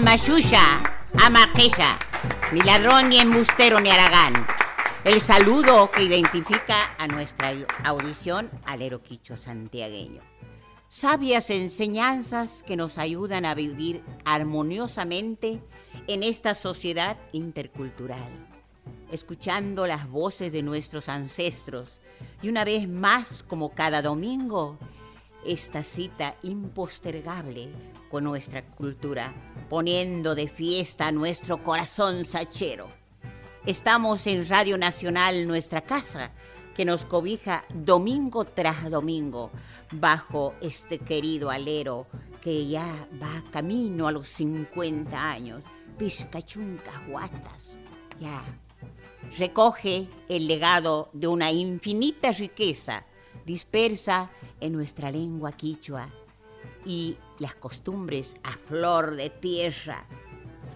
[0.00, 0.80] Amayuya,
[1.24, 1.98] Amaquella,
[2.52, 4.32] ni ladrón, ni embustero, ni aragán.
[5.04, 7.52] El saludo que identifica a nuestra
[7.84, 10.22] audición al eroquicho santiagueño.
[10.92, 15.62] Sabias enseñanzas que nos ayudan a vivir armoniosamente
[16.08, 18.28] en esta sociedad intercultural,
[19.12, 22.00] escuchando las voces de nuestros ancestros
[22.42, 24.78] y una vez más, como cada domingo,
[25.46, 27.68] esta cita impostergable
[28.10, 29.32] con nuestra cultura,
[29.68, 32.88] poniendo de fiesta nuestro corazón sachero.
[33.64, 36.32] Estamos en Radio Nacional, nuestra casa,
[36.80, 39.50] que nos cobija domingo tras domingo
[39.92, 42.06] bajo este querido alero
[42.40, 45.62] que ya va camino a los 50 años.
[45.98, 47.78] Pizcachuncas guatas,
[48.18, 48.42] ya.
[49.36, 53.04] Recoge el legado de una infinita riqueza
[53.44, 56.08] dispersa en nuestra lengua quichua
[56.86, 60.06] y las costumbres a flor de tierra.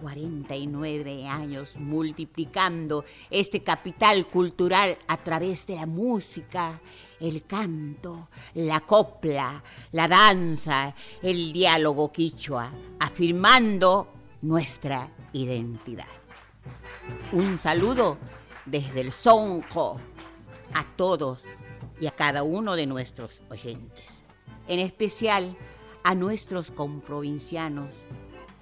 [0.01, 6.79] 49 años multiplicando este capital cultural a través de la música,
[7.19, 14.07] el canto, la copla, la danza, el diálogo quichua, afirmando
[14.41, 16.05] nuestra identidad.
[17.31, 18.17] Un saludo
[18.65, 19.99] desde el Sonjo
[20.73, 21.43] a todos
[21.99, 24.25] y a cada uno de nuestros oyentes,
[24.67, 25.57] en especial
[26.03, 27.93] a nuestros comprovincianos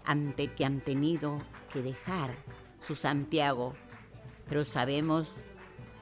[0.05, 2.35] ante que han tenido que dejar
[2.79, 3.73] su Santiago,
[4.47, 5.35] pero sabemos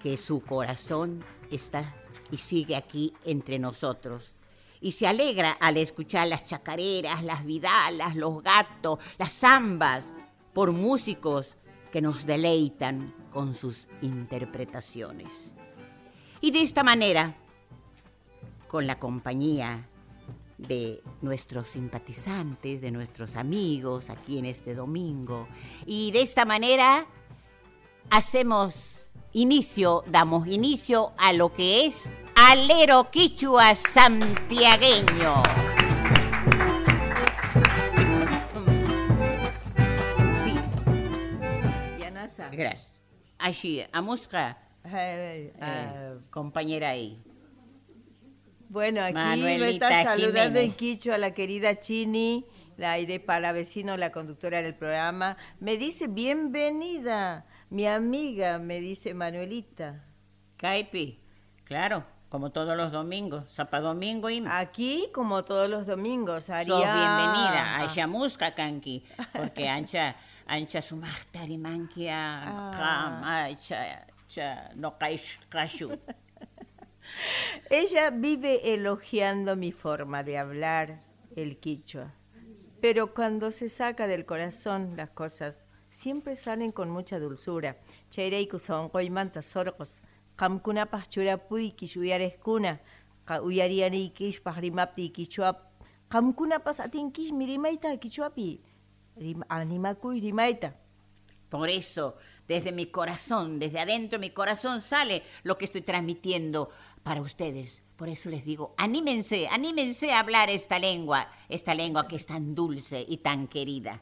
[0.01, 1.95] que su corazón está
[2.31, 4.33] y sigue aquí entre nosotros.
[4.79, 10.13] Y se alegra al escuchar las chacareras, las vidalas, los gatos, las zambas,
[10.53, 11.55] por músicos
[11.91, 15.55] que nos deleitan con sus interpretaciones.
[16.41, 17.37] Y de esta manera,
[18.67, 19.87] con la compañía
[20.67, 25.47] de nuestros simpatizantes, de nuestros amigos aquí en este domingo,
[25.85, 27.05] y de esta manera
[28.09, 35.43] hacemos inicio, damos inicio a lo que es Alero Quichua Santiagueño.
[40.43, 40.55] Sí.
[42.51, 43.01] Gracias.
[43.37, 47.21] Allí, a música eh, eh, compañera ahí.
[48.71, 52.45] Bueno, aquí me está saludando en Quicho a la querida Chini,
[52.77, 55.35] la de para vecino, la conductora del programa.
[55.59, 60.05] Me dice, bienvenida, mi amiga, me dice Manuelita.
[60.55, 61.19] Caipi,
[61.65, 64.41] claro, como todos los domingos, Zapa Domingo y...
[64.47, 70.15] Aquí, como todos los domingos, Sos bienvenida a Yamusca, Kanki, porque ancha,
[70.47, 73.47] ancha su manquia, ah.
[73.49, 74.97] ancha, no
[77.69, 81.03] Ella vive elogiando mi forma de hablar
[81.35, 82.13] el quichua,
[82.81, 87.77] pero cuando se saca del corazón las cosas siempre salen con mucha dulzura.
[88.09, 90.01] Chaireiku son manta sorgos,
[90.35, 92.81] kamkunapas churapuy kishuyareskuna,
[93.43, 95.69] uyariani kish pahrimapti kichua,
[96.09, 98.61] kamkunapas atinkish mirimaita kichuapi,
[99.49, 100.75] animakuy rimaita.
[101.49, 102.15] Por eso,
[102.47, 106.69] desde mi corazón, desde adentro de mi corazón sale lo que estoy transmitiendo
[107.03, 107.83] para ustedes.
[107.95, 112.55] Por eso les digo, anímense, anímense a hablar esta lengua, esta lengua que es tan
[112.55, 114.01] dulce y tan querida.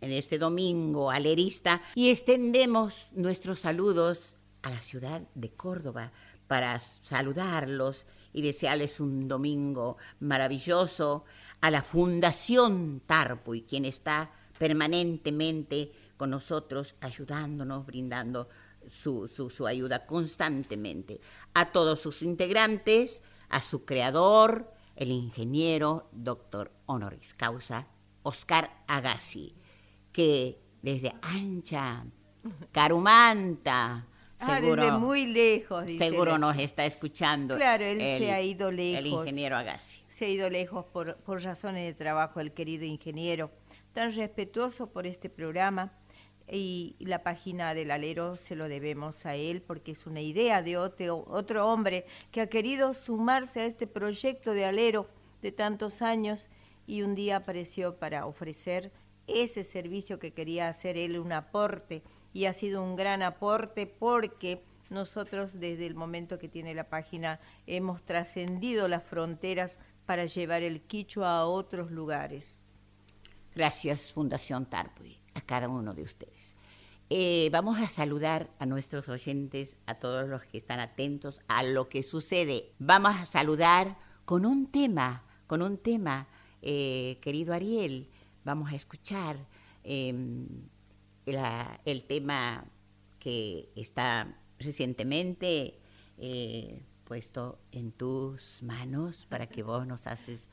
[0.00, 6.12] En este domingo alerista y extendemos nuestros saludos a la ciudad de Córdoba
[6.46, 11.24] para saludarlos y desearles un domingo maravilloso
[11.60, 18.48] a la Fundación Tarpuy, quien está permanentemente con nosotros, ayudándonos, brindando
[18.90, 21.20] su, su, ayuda constantemente.
[21.54, 27.86] A todos sus integrantes, a su creador, el ingeniero doctor honoris causa,
[28.22, 29.54] Oscar Agassi,
[30.12, 32.04] que desde Ancha,
[32.72, 34.06] Carumanta,
[34.38, 35.84] ah, seguro, muy lejos.
[35.98, 37.56] seguro nos está escuchando.
[37.56, 38.98] Claro, él se ha ido lejos.
[38.98, 40.02] El ingeniero Agassi.
[40.08, 43.50] Se ha ido lejos por, por razones de trabajo, el querido ingeniero,
[43.92, 45.92] tan respetuoso por este programa
[46.48, 50.76] y la página del alero se lo debemos a él porque es una idea de
[50.76, 55.08] otro, hombre que ha querido sumarse a este proyecto de alero
[55.40, 56.50] de tantos años
[56.86, 58.92] y un día apareció para ofrecer
[59.26, 62.02] ese servicio que quería hacer él, un aporte,
[62.32, 67.40] y ha sido un gran aporte porque nosotros desde el momento que tiene la página
[67.66, 72.62] hemos trascendido las fronteras para llevar el quichua a otros lugares.
[73.54, 76.56] Gracias, Fundación Tarpuy, a cada uno de ustedes.
[77.10, 81.88] Eh, vamos a saludar a nuestros oyentes, a todos los que están atentos a lo
[81.88, 82.72] que sucede.
[82.78, 86.26] Vamos a saludar con un tema, con un tema,
[86.62, 88.08] eh, querido Ariel.
[88.44, 89.36] Vamos a escuchar
[89.84, 90.46] em,
[91.26, 92.64] el tema
[93.18, 95.78] que está recientemente
[96.16, 100.48] eh, puesto en tus manos para que vos nos, haces,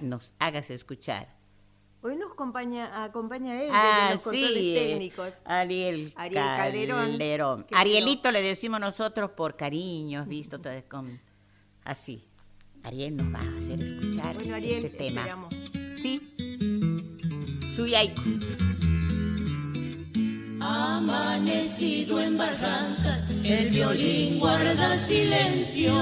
[0.00, 1.41] nos hagas escuchar.
[2.04, 5.34] Hoy nos acompaña, acompaña él ah, de los sí, técnicos.
[5.44, 7.64] Ariel, Calderón.
[7.70, 11.20] Arielito le decimos nosotros por cariño, visto todo con
[11.84, 12.26] así.
[12.82, 15.20] Ariel nos va a hacer escuchar bueno, Ariel, este tema.
[15.20, 15.54] Esperamos.
[15.94, 16.34] Sí.
[17.76, 18.20] Suyaiku.
[20.60, 25.92] Amanecido en barrancas, el violín guarda silencio.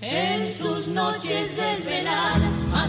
[0.00, 2.88] En sus noches desveladas, a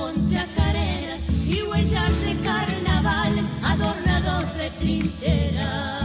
[0.00, 6.00] con chacareras y huellas de carnavales adornados de trincheras.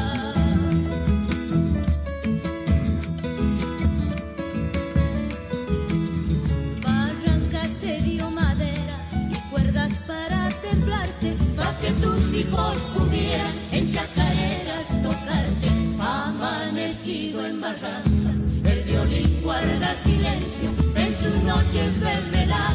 [12.35, 15.69] hijos pudieran en chacareras tocarte,
[15.99, 22.74] amanecido en barrancas, el violín guarda silencio en sus noches desveladas,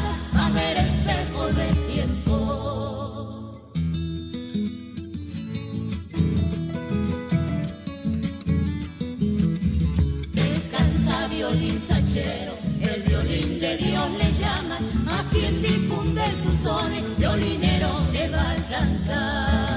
[12.19, 14.77] el violín de Dios le llama,
[15.07, 19.71] a quien difunde sus sones, violinero de barrancas.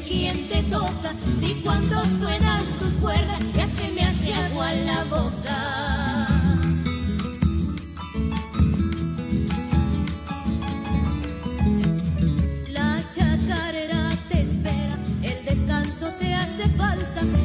[0.00, 5.04] quien te toca, si cuando suenan tus cuerdas ya se me hace agua en la
[5.04, 5.97] boca.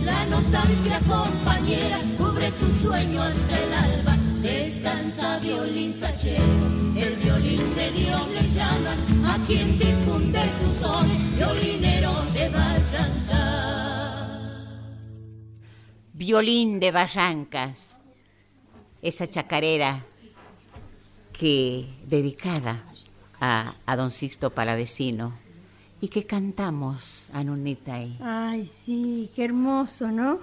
[0.04, 4.18] La nostalgia compañera cubre tu sueño hasta el alba.
[4.42, 6.44] Descansa violín sachero,
[6.96, 13.24] el violín de Dios le llaman, a quien difunde su son, violinero de Barrancas.
[16.14, 18.02] Violín de Barrancas,
[19.02, 20.04] esa chacarera
[21.32, 22.84] que dedicada
[23.40, 25.43] a, a don Sixto Palavecino
[26.04, 27.98] y que cantamos, Anunita.
[28.20, 30.38] Ay, sí, qué hermoso, ¿no?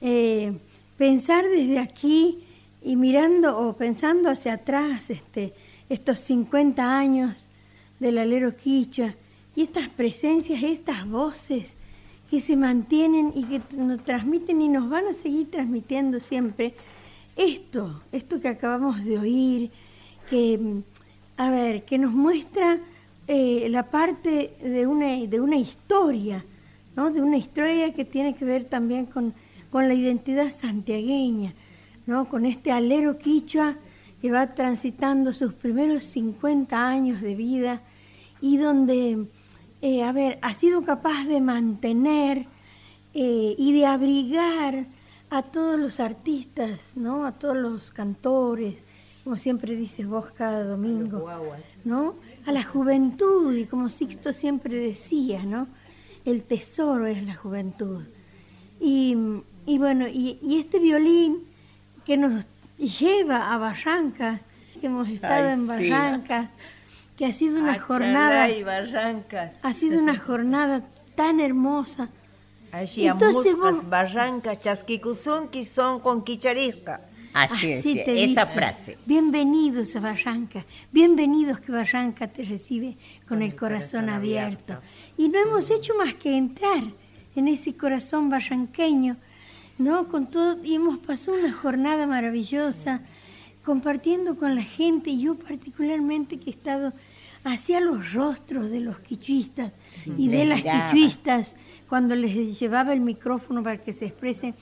[0.00, 0.56] Eh,
[0.96, 2.42] pensar desde aquí
[2.82, 5.52] y mirando o pensando hacia atrás este,
[5.90, 7.50] estos 50 años
[8.00, 9.14] del alero quichua
[9.54, 11.76] y estas presencias, estas voces
[12.30, 16.72] que se mantienen y que nos transmiten y nos van a seguir transmitiendo siempre,
[17.36, 19.70] esto, esto que acabamos de oír,
[20.30, 20.82] que,
[21.36, 22.80] a ver, que nos muestra
[23.26, 26.44] eh, la parte de una, de una historia,
[26.96, 27.10] ¿no?
[27.10, 29.34] de una historia que tiene que ver también con,
[29.70, 31.54] con la identidad santiagueña
[32.06, 32.28] ¿no?
[32.28, 33.76] con este alero quichua
[34.20, 37.82] que va transitando sus primeros 50 años de vida
[38.40, 39.26] y donde,
[39.82, 42.46] eh, a ver, ha sido capaz de mantener
[43.12, 44.86] eh, y de abrigar
[45.30, 47.26] a todos los artistas, ¿no?
[47.26, 48.76] a todos los cantores,
[49.24, 51.26] como siempre dices vos cada domingo,
[51.84, 52.14] ¿no?
[52.46, 55.68] A la juventud, y como Sixto siempre decía, ¿no?
[56.24, 58.02] el tesoro es la juventud.
[58.80, 59.16] Y,
[59.78, 61.44] bueno, y este violín
[62.04, 62.46] que nos
[62.76, 64.42] lleva a Barrancas,
[64.80, 66.50] que hemos estado en Barrancas,
[67.16, 69.54] que ha sido una jornada y Barrancas.
[69.62, 70.82] ha sido una jornada
[71.14, 72.10] tan hermosa.
[72.72, 77.02] Allí Entonces, vos, Barrancas, Chasquicuzunqui son con quicharisca.
[77.34, 78.96] Así, Así es, te esa frase.
[79.04, 82.96] Bienvenidos a Barranca, bienvenidos que Barranca te recibe
[83.28, 84.80] con, el, corazón, abierto.
[85.18, 86.84] Y no hemos hecho más que entrar
[87.34, 89.16] en ese corazón barranqueño
[89.78, 90.08] ¿no?
[90.08, 93.02] Con todo, y hemos pasado una jornada maravillosa
[93.64, 96.92] compartiendo con la gente, y yo particularmente que he estado
[97.44, 99.72] hacia los rostros de los quichuistas
[100.16, 101.56] y de las quichuistas
[101.88, 104.54] cuando les llevaba el micrófono para que se expresen.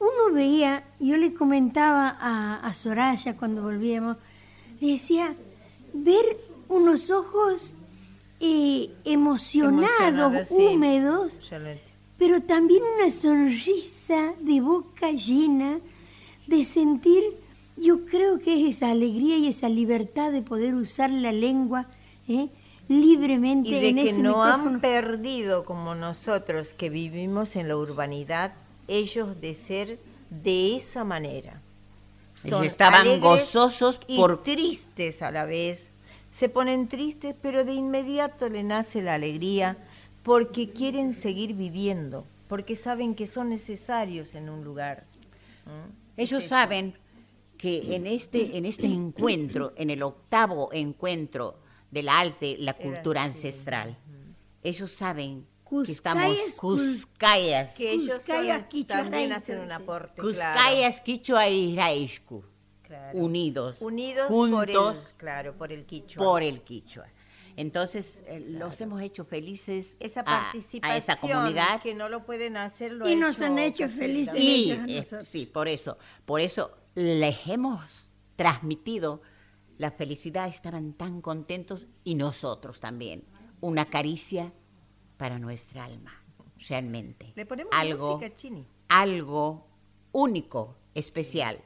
[0.00, 4.16] Uno veía, yo le comentaba a, Soraya cuando volvíamos,
[4.80, 5.34] le decía,
[5.92, 6.24] ver
[6.68, 7.76] unos ojos
[8.40, 11.38] eh, emocionados, húmedos,
[12.16, 15.80] pero también una sonrisa de boca llena
[16.46, 17.22] de sentir,
[17.76, 21.86] yo creo que es esa alegría y esa libertad de poder usar la lengua
[22.26, 22.48] ¿eh?
[22.88, 24.70] libremente y de en que ese no micrófono.
[24.70, 28.52] han perdido como nosotros que vivimos en la urbanidad
[28.90, 31.62] ellos de ser de esa manera.
[32.44, 35.94] Ellos estaban gozosos y tristes a la vez.
[36.30, 39.76] Se ponen tristes pero de inmediato le nace la alegría
[40.22, 45.04] porque quieren seguir viviendo porque saben que son necesarios en un lugar
[45.66, 46.20] ¿Mm?
[46.20, 46.94] Ellos Es saben
[47.56, 51.58] que en este, en este encuentro, en el octavo encuentro
[51.90, 53.96] del arte, la cultura ancestral,
[54.62, 62.44] ellos saben Cuscayas, Cuscayas, que ellos son- también hacen un aporte Cuscayas, Quichua y Raishku,
[62.82, 63.16] Claro.
[63.18, 67.06] unidos, unidos juntos por el claro por el quichua por el Quichua.
[67.56, 71.82] Entonces, eh, los hemos hecho felices esa a- participación a, esa comunidad.
[71.82, 74.34] que no lo pueden hacer lo Y ha nos han hecho felices.
[74.36, 75.28] Y a es- nosotros.
[75.28, 79.22] sí, por eso, por eso les hemos transmitido
[79.78, 83.24] la felicidad, estaban tan contentos y nosotros también.
[83.60, 84.52] Una caricia
[85.20, 86.12] para nuestra alma,
[86.66, 87.30] realmente.
[87.36, 89.66] le ponemos algo, música chini algo
[90.12, 91.58] único, especial.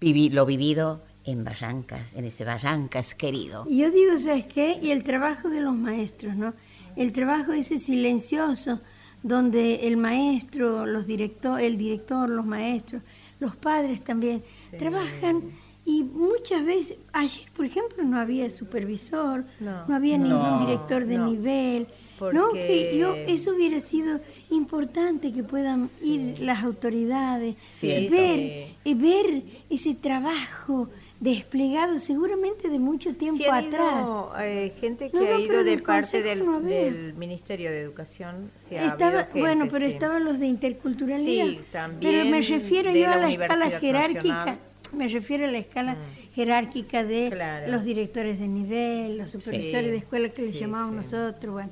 [0.00, 3.64] Vivi- lo vivido en Barrancas, en ese Barrancas querido.
[3.70, 4.76] Y Yo digo, ¿sabes qué?
[4.82, 6.52] Y el trabajo de los maestros, ¿no?
[6.96, 8.80] El trabajo ese silencioso,
[9.22, 13.02] donde el maestro, los director, el director, los maestros,
[13.38, 14.42] los padres también,
[14.78, 15.42] trabajan
[15.84, 19.94] y muchas veces, ayer por ejemplo no había supervisor, no, No.
[19.94, 20.66] había ningún No.
[20.66, 21.26] director de No.
[21.30, 21.86] nivel,
[22.32, 22.52] ¿no?
[22.52, 24.20] Que yo, eso hubiera sido
[24.50, 30.88] importante que puedan ir las autoridades, Sí, ver, ver ese trabajo
[31.20, 34.02] desplegado seguramente de mucho tiempo Sí, han atrás.
[34.02, 36.84] ido, eh, gente que No, no, ha ido de parte del, no había.
[36.84, 38.50] del Ministerio de Educación.
[38.76, 39.92] ha Estaba, gente, bueno, pero sí.
[39.92, 41.46] estaban los de interculturalidad.
[41.46, 44.22] Sí, también pero me refiero yo a la la escala jerárquica.
[44.34, 44.58] Nacional.
[44.92, 45.96] Me refiero a la escala
[46.34, 47.70] jerárquica de Claro.
[47.72, 50.52] los directores de nivel, los supervisores de escuela que les
[50.92, 51.70] nosotros, bueno,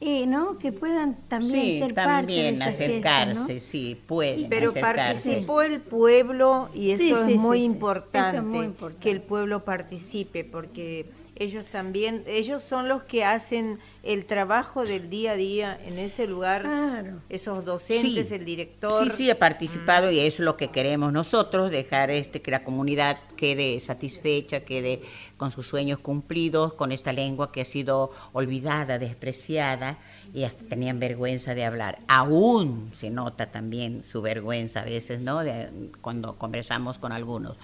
[0.00, 0.58] eh, ¿no?
[0.58, 3.60] Que puedan también Sí, ser parte de también esa acercarse, fiesta, ¿no?
[3.60, 5.30] sí, pueden Pero acercarse.
[5.32, 7.66] participó el pueblo y eso Sí, es sí, muy sí, sí.
[7.66, 9.02] importante, Eso es muy importante.
[9.02, 11.06] que el pueblo participe, porque
[11.40, 16.26] ellos también, ellos son los que hacen el trabajo del día a día en ese
[16.26, 17.22] lugar, Claro.
[17.30, 18.34] esos docentes, Sí.
[18.34, 19.10] el director.
[19.10, 22.62] Sí, sí, he participado y eso es lo que queremos nosotros, dejar este que la
[22.62, 25.00] comunidad quede satisfecha, quede
[25.38, 29.96] con sus sueños cumplidos, con esta lengua que ha sido olvidada, despreciada
[30.34, 32.00] y hasta tenían vergüenza de hablar.
[32.06, 35.40] Aún se nota también su vergüenza a veces, ¿no?
[35.42, 35.70] De-
[36.02, 37.56] cuando conversamos con algunos.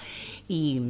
[0.49, 0.80] Y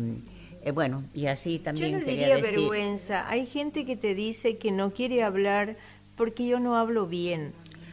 [0.67, 2.59] eh, bueno, y así Yo también no quería diría decir.
[2.59, 5.77] vergüenza, hay gente que te dice que no quiere hablar
[6.17, 7.53] porque yo no hablo bien.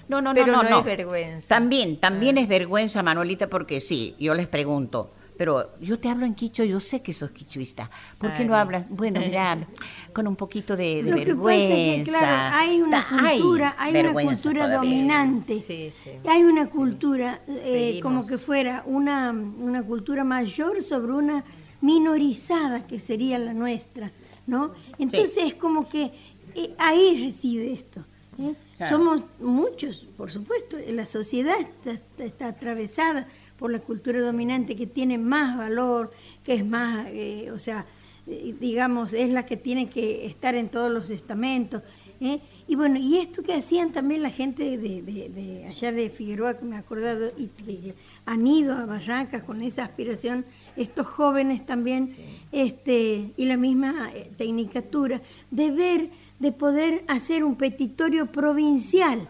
[0.10, 1.48] No, no, Pero no, no no, es vergüenza.
[1.56, 6.34] También, también es vergüenza, Manuelita, porque sí, yo les pregunto, pero yo te hablo en
[6.36, 7.90] quicho, yo sé que sos quichuista.
[8.18, 8.62] ¿Por qué no Ay.
[8.62, 8.86] hablas?
[8.90, 9.58] Bueno, mira,
[10.14, 11.76] con un poquito de, de Lo que pasa vergüenza.
[11.76, 14.78] es que, claro, hay una hay cultura, hay, una cultura todavía.
[14.78, 15.60] dominante.
[15.60, 16.12] Sí, sí.
[16.28, 21.44] Hay una cultura eh, como que fuera una, una cultura mayor sobre una
[21.84, 24.12] minorizada que sería la nuestra,
[24.48, 24.74] ¿no?
[24.98, 26.12] Entonces es como que
[26.56, 28.06] eh, ahí reside esto.
[28.40, 28.56] ¿eh?
[28.78, 28.98] Claro.
[28.98, 34.88] Somos muchos, por supuesto, la sociedad está, está- está atravesada por la cultura dominante que
[34.88, 36.12] tiene más valor,
[36.44, 37.86] que es más, eh, o sea,
[38.26, 41.84] digamos, es la que tiene que estar en todos los estamentos.
[42.22, 42.40] ¿eh?
[42.68, 46.58] Y bueno, y esto que hacían también la gente de, de- de allá de Figueroa,
[46.58, 47.94] que me he acordado, y que
[48.26, 50.46] han ido a Barrancas con esa aspiración,
[50.76, 52.10] estos jóvenes también,
[52.52, 59.28] este, y la misma eh, tecnicatura, de ver, de poder hacer un petitorio provincial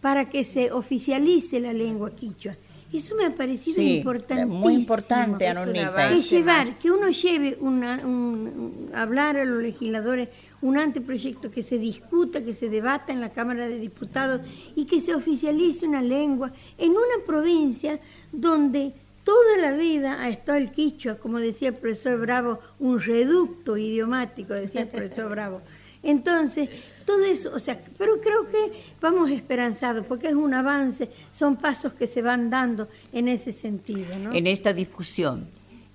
[0.00, 2.56] para que se oficialice la lengua quichua.
[2.92, 4.54] Eso me ha parecido Sí, importantísimo.
[4.60, 6.08] muy importante, Anonita.
[6.10, 10.28] Que llevar, que uno lleve una, un, un- hablar a los legisladores
[10.62, 14.40] un anteproyecto que se discuta, que se debata en la Cámara de Diputados
[14.76, 17.98] y que se oficialice una lengua en una provincia
[18.32, 18.92] donde
[19.24, 24.54] toda la vida ha estado el quichua, como decía el profesor Bravo, un reducto idiomático,
[24.54, 25.62] decía el profesor Bravo.
[26.02, 26.68] Entonces,
[27.06, 31.94] todo eso, o sea, pero creo que vamos esperanzados, porque es un avance, son pasos
[31.94, 34.14] que se van dando en ese sentido.
[34.32, 35.48] En esta difusión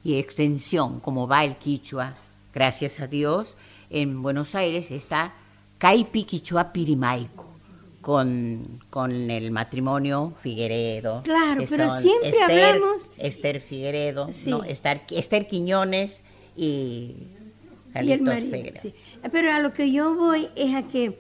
[0.04, 2.16] y extensión, como va el quichua,
[2.52, 3.56] gracias a Dios,
[3.92, 5.34] en Buenos Aires está
[5.78, 7.49] Caipi Quichua Pirimaico,
[8.02, 11.22] con, con el matrimonio Figueredo.
[11.24, 14.50] Claro, pero siempre Esther- hablamos- Esther Figueredo, Sí.
[14.50, 16.22] no, Esther, Esther Quiñones
[16.56, 17.18] y y
[17.88, 18.82] el Carlitos marido, Figueredo.
[18.82, 18.94] sí.
[19.32, 21.18] Pero a lo que yo voy es a que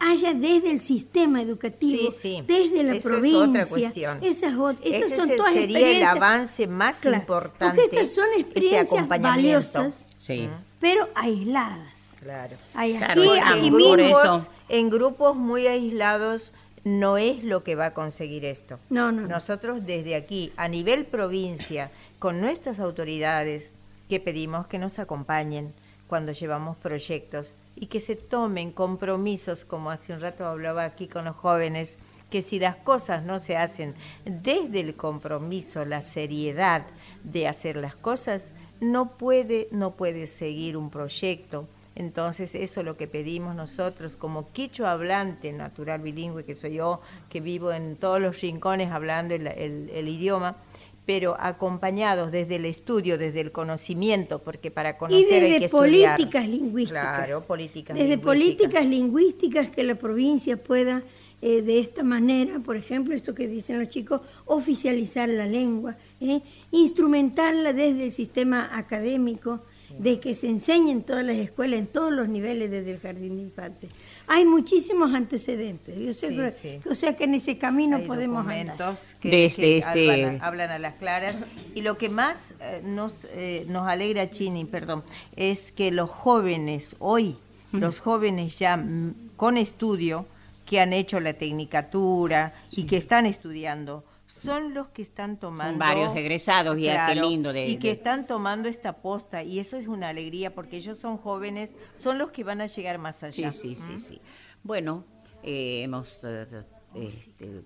[0.00, 2.44] haya desde el sistema educativo, Sí, sí.
[2.46, 3.40] desde la Eso es provincia.
[3.48, 4.18] otra cuestión.
[4.22, 6.10] Esas estas Ese son es- todas sería el experiencias.
[6.16, 7.82] avance más Claro, importante.
[7.82, 9.38] Porque estas son ese experiencias acompañamiento.
[9.78, 10.48] valiosas, Sí.
[10.80, 11.92] pero aisladas.
[12.20, 12.56] Claro.
[12.74, 14.40] Hay Claro, aquí, en aquí mismo.
[14.68, 16.52] En grupos muy aislados
[16.84, 18.78] no es lo que va a conseguir esto.
[18.90, 19.26] No, no.
[19.26, 23.74] Nosotros desde aquí, a nivel provincia, con nuestras autoridades,
[24.08, 25.74] que pedimos que nos acompañen
[26.06, 31.26] cuando llevamos proyectos y que se tomen compromisos, como hace un rato hablaba aquí con
[31.26, 31.98] los jóvenes,
[32.30, 33.94] que si las cosas no se hacen
[34.24, 36.86] desde el compromiso, la seriedad
[37.22, 41.68] de hacer las cosas, no puede, no puede seguir un proyecto.
[41.98, 47.00] Entonces, eso es lo que pedimos nosotros, como quicho hablante, natural bilingüe que soy yo,
[47.28, 50.56] que vivo en todos los rincones hablando el, el- el idioma,
[51.04, 55.64] pero acompañados desde el estudio, desde el conocimiento, porque para Y conocer hay que desde
[55.66, 56.16] estudiar.
[56.16, 57.16] políticas lingüísticas.
[57.26, 58.34] Claro, políticas Desde lingüísticas.
[58.34, 61.02] políticas lingüísticas que la provincia pueda,
[61.42, 66.42] eh, de esta manera, por ejemplo, esto que dicen los chicos, oficializar la lengua, ¿eh?
[66.70, 69.62] instrumentarla desde el sistema académico,
[69.96, 73.36] de que se enseñe en todas las escuelas, en todos los niveles desde el jardín
[73.36, 73.90] de infantes.
[74.26, 78.94] Hay muchísimos antecedentes, yo sé Sí, o sea que en ese camino Hay podemos andar.
[79.20, 81.36] que, Desde que este- hablan, a- hablan a las claras.
[81.74, 85.02] Y lo que más eh, nos, eh, nos alegra, Chini, perdón,
[85.36, 87.36] es que los jóvenes hoy,
[87.72, 90.26] los jóvenes ya mm, con estudio,
[90.66, 95.78] que han hecho la tecnicatura y que están estudiando, son los que están tomando...
[95.78, 99.76] Varios egresados, ya, qué lindo de- y que de- están tomando esta posta, y eso
[99.76, 103.50] es una alegría, porque ellos son jóvenes, son los que van a llegar más allá.
[103.50, 104.20] Sí, sí, sí, sí.
[104.62, 105.04] Bueno,
[105.42, 106.46] eh, hemos eh,
[106.94, 107.62] este,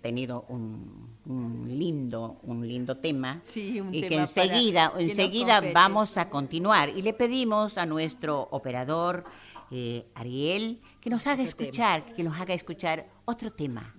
[0.00, 5.10] tenido un, un lindo, un lindo tema Sí, un y que tema enseguida, para que
[5.10, 9.24] enseguida vamos a continuar y le pedimos a nuestro operador
[9.72, 11.48] eh, Ariel que nos haga tema.
[11.48, 13.94] escuchar, que nos haga escuchar otro tema.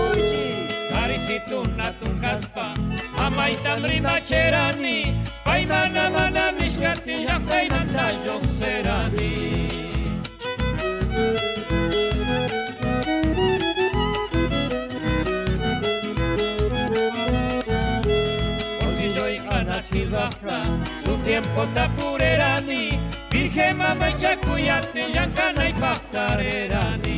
[0.00, 0.46] Oiçi,
[0.94, 2.66] harisitu na tungaspa,
[3.26, 4.98] amaitambri macherani,
[5.44, 9.32] baina namana nishkarti joxeita joxserani.
[18.86, 20.30] Oji joika na silva,
[21.24, 22.98] tiempo ta purerani.
[23.48, 27.16] Njema maitxaku jate janka nahi paftarera ni.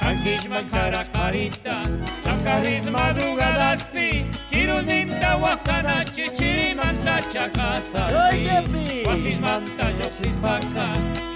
[0.00, 1.76] Hankisman karakarita,
[2.24, 10.86] tankariz madrugadazti Kirundinta huajkana chichirimanta chakazazti Guazizmanta jotzizpaka,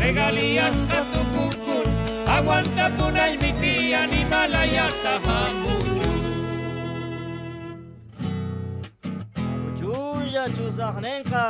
[0.00, 1.77] regaliaz atukuku
[2.38, 6.06] Aguanta Punaimiti, Animalaya, e Tahamuchu.
[9.74, 11.46] Chuya Chuzarnenka.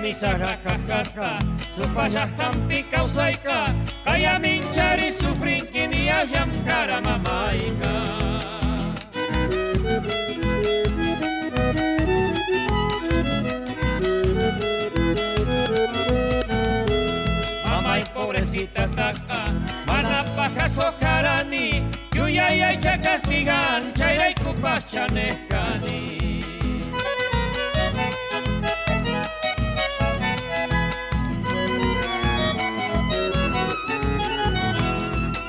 [0.00, 1.38] Misarakaska,
[1.76, 3.68] Supajatampi sufrin
[4.04, 5.12] Kayaminchari
[5.90, 8.46] mi Ajam Karamamaika.
[9.86, 10.25] Thank you.
[18.56, 19.52] Sitataka,
[19.84, 21.84] Manapaka Sokarani,
[22.16, 26.00] Yuyayay Chakastigan, Chayay Kupachanekani.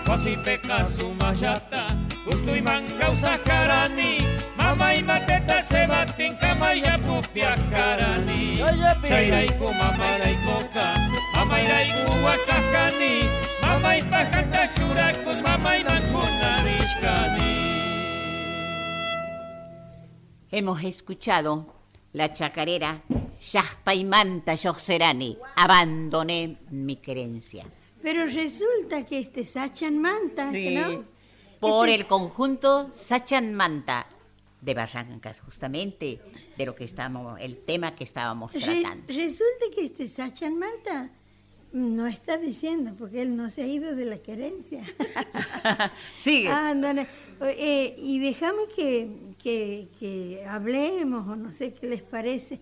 [0.06, 4.17] Quasi peca su mayata, justo y manca usacarani,
[4.78, 8.58] mama y mateta se batin kamaya pupia karani.
[9.08, 10.86] Chairaiku mama raikoka,
[11.34, 13.26] mama iraiku wakakani,
[13.62, 17.58] mama y pajata churakus, mama y mancuna rishkani.
[20.52, 21.66] Hemos escuchado
[22.13, 23.02] la chacarera
[23.40, 27.66] Shahpaimanta Yoxerani, abandoné mi creencia.
[28.02, 31.04] Pero resulta que este Sachan Manta, ¿no?
[31.60, 34.06] Por Este el conjunto Sachan Manta
[34.62, 36.20] de Barrancas, justamente
[36.58, 39.04] de lo que estamos, el tema que estábamos Re- tratando.
[39.08, 41.12] resulta que este Sachan Manta
[41.74, 44.84] no está diciendo, porque él no se ha ido de la querencia.
[46.17, 46.50] Sigue.
[46.50, 47.08] Ándale.
[47.41, 52.60] Eh, y déjame que, que, que hablemos, o no sé qué les parece.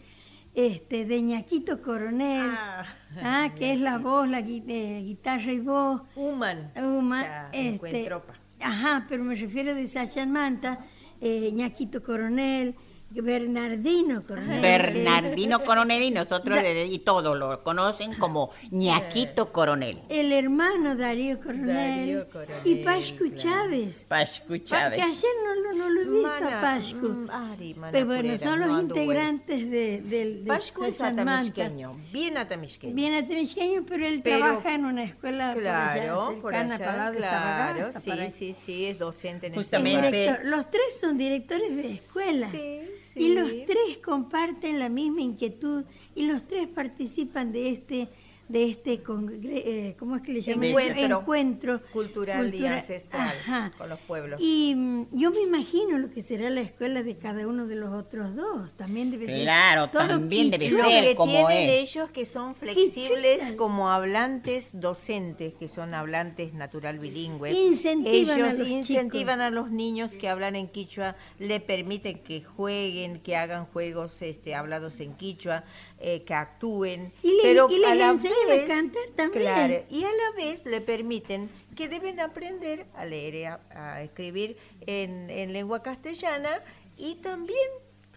[0.53, 2.86] este, de Ñaquito Coronel, Ah.
[3.21, 6.01] ah, que es la voz, la gui- eh, guitarra y voz.
[6.15, 6.71] Human.
[6.77, 8.34] Uma, Ya, este, encuentropa.
[8.62, 10.79] ajá, pero me refiero de Sacha Manta,
[11.25, 12.75] eh, Ñaquito Coronel,
[13.12, 14.62] Bernardino Coronel.
[14.62, 20.02] Bernardino Coronel y nosotros de- y todos lo conocen como Ñaquito Coronel.
[20.10, 21.76] El hermano Darío Coronel.
[21.76, 23.38] Darío Coronel, y Pascu claro.
[23.38, 24.06] Chávez.
[24.08, 24.98] Pascu Pa- Chávez.
[24.98, 27.08] que ayer no, lo- no lo he visto Mana, a Pascu.
[27.08, 31.98] mm, Ari, mana Pero bueno, son los no integrantes de, del de Pascu es atamishqueño,
[32.12, 32.94] bien atamishqueño.
[32.96, 37.12] Bien atemishqueño, pero él Pero- trabaja en una escuela Claro, por por allá, cercana allá,
[37.12, 40.12] de claro, Sabagasta, sí, sí, sí, es docente en Justamente.
[40.12, 40.46] director.
[40.46, 42.50] Los tres son directores de escuela.
[42.52, 42.82] Sí,
[43.15, 43.23] sí.
[43.23, 48.10] Y los tres comparten la misma inquietud y los tres participan de este
[48.47, 50.65] de este congre- eh, ¿cómo es que le llaman?
[50.65, 53.71] Encuentro encuentro cultural y ancestral Ajá.
[53.77, 54.39] con los pueblos.
[54.41, 57.91] Y mm, yo me imagino lo que será la escuela de cada uno de los
[57.93, 58.73] otros dos.
[58.75, 59.41] También debe ser.
[59.43, 60.77] Claro, todo también debe quito.
[60.84, 61.91] Lo ser que como tienen es.
[61.95, 67.55] ellos que son ¿Qué flexibles como hablantes docentes, que son hablantes natural bilingües.
[67.55, 72.43] Incentivan a ellos los incentivan a los niños que hablan en quichua, le permiten que
[72.43, 75.63] jueguen, que hagan juegos este, hablados en quichua,
[75.99, 77.12] eh, que actúen.
[77.23, 78.10] Y le- pero y les a la
[78.52, 79.43] a cantar también.
[79.43, 84.02] Claro, y a la vez le permiten que deben aprender a leer y a, a
[84.04, 86.62] escribir en, en lengua castellana
[86.98, 87.58] y también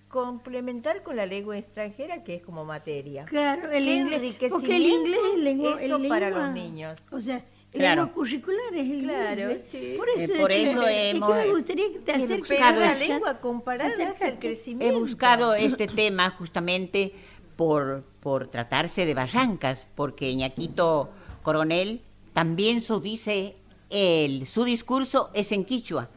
[0.09, 3.25] complementar con la lengua extranjera que es como materia.
[3.27, 4.35] Claro, el inglés.
[4.51, 5.81] Porque el inglés es lengua.
[5.83, 6.99] eso el para lengua- los niños.
[7.13, 8.03] O sea, Claro.
[8.03, 9.65] lengua curricular es el Claro, inglés.
[9.71, 9.95] sí.
[9.99, 12.39] Por Eh, eso, por es, eso es que hemos- me gustaría que te he acerques
[12.39, 14.97] buscado la lengua comparada hace el crecimiento.
[14.97, 17.13] He buscado este tema justamente
[17.59, 21.11] por, por tratarse de Barrancas, porque Ñaquito
[21.43, 23.57] Coronel también su dice,
[23.91, 26.09] el, su discurso es en quichua.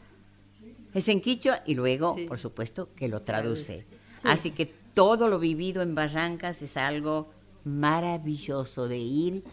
[0.94, 2.28] Es en quichua y luego, Sí.
[2.28, 3.88] por supuesto, que lo traduce.
[4.22, 4.28] Sí.
[4.28, 7.32] Así que todo lo vivido en Barrancas es algo
[7.64, 9.44] maravilloso de ir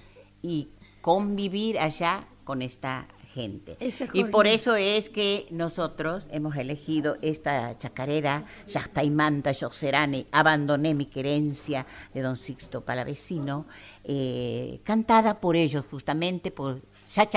[0.42, 0.68] y
[1.00, 3.76] convivir allá con esta gente.
[4.12, 11.86] Y por eso es que nosotros hemos elegido esta chacarera, Yastaimanta, Yoserane, Abandoné mi querencia,
[12.12, 13.66] de don Sixto Palavecino,
[14.02, 16.80] eh, cantada por ellos justamente, por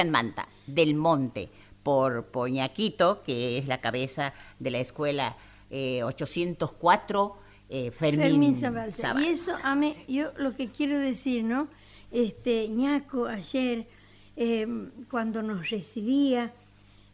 [0.10, 1.50] Manta del Monte,
[1.84, 5.38] por Poñaquito, que es la cabeza de la escuela
[5.70, 7.36] eh, 804,
[7.70, 9.02] eh, Fermín, Fermín Zabalza.
[9.02, 9.30] Zabalza.
[9.30, 11.68] Y eso, a mí, yo lo que quiero decir, ¿no?
[12.12, 13.88] Este, Ñaco ayer,
[14.36, 14.68] eh,
[15.10, 16.54] cuando nos recibía,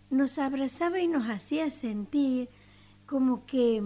[0.10, 2.50] nos abrazaba y nos hacía sentir
[3.06, 3.82] como que,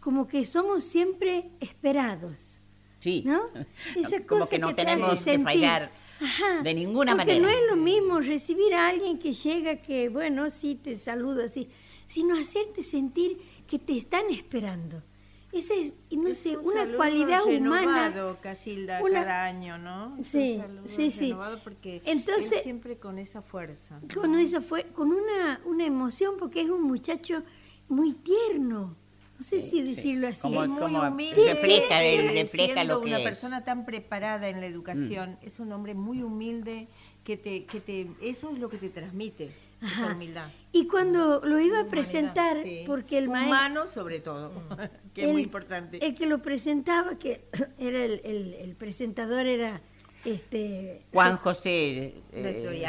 [0.00, 2.62] como que somos siempre esperados.
[3.00, 3.40] Sí, ¿no?
[3.96, 7.46] Esa como cosa que no hace tenemos que fallar Ajá, de ninguna porque manera.
[7.46, 11.68] no es lo mismo recibir a alguien que llega, que bueno, sí, te saludo así,
[12.06, 15.02] sino hacerte sentir que te están esperando.
[15.50, 18.12] Esa es, no Es sé, un una cualidad humana.
[18.42, 20.16] Casilda, una- cada año, ¿no?
[20.18, 21.34] Es Sí, sí, sí.
[21.64, 23.98] Porque Entonces- él siempre con esa fuerza.
[24.00, 24.14] ¿no?
[24.20, 27.42] Con eso fue, con una, una emoción, porque es un muchacho
[27.88, 28.94] muy tierno.
[29.38, 30.40] No sé si decirlo así.
[30.42, 31.54] Como- es muy como humilde.
[31.54, 33.24] refleja, lo que una es.
[33.24, 36.88] persona tan preparada en la educación, es un hombre muy humilde
[37.24, 39.50] que te, que te, eso es lo que te transmite,
[39.82, 40.14] esa Ajá.
[40.14, 40.48] humildad.
[40.72, 42.84] Y cuando lo iba a Humanidad, presentar, sí.
[42.86, 43.48] porque el maestro...
[43.48, 44.50] humano sobre todo,
[45.14, 46.04] que es el- muy importante.
[46.04, 47.44] El que lo presentaba, que
[47.78, 49.80] era el, el- el presentador era
[50.24, 52.88] este Juan José eh.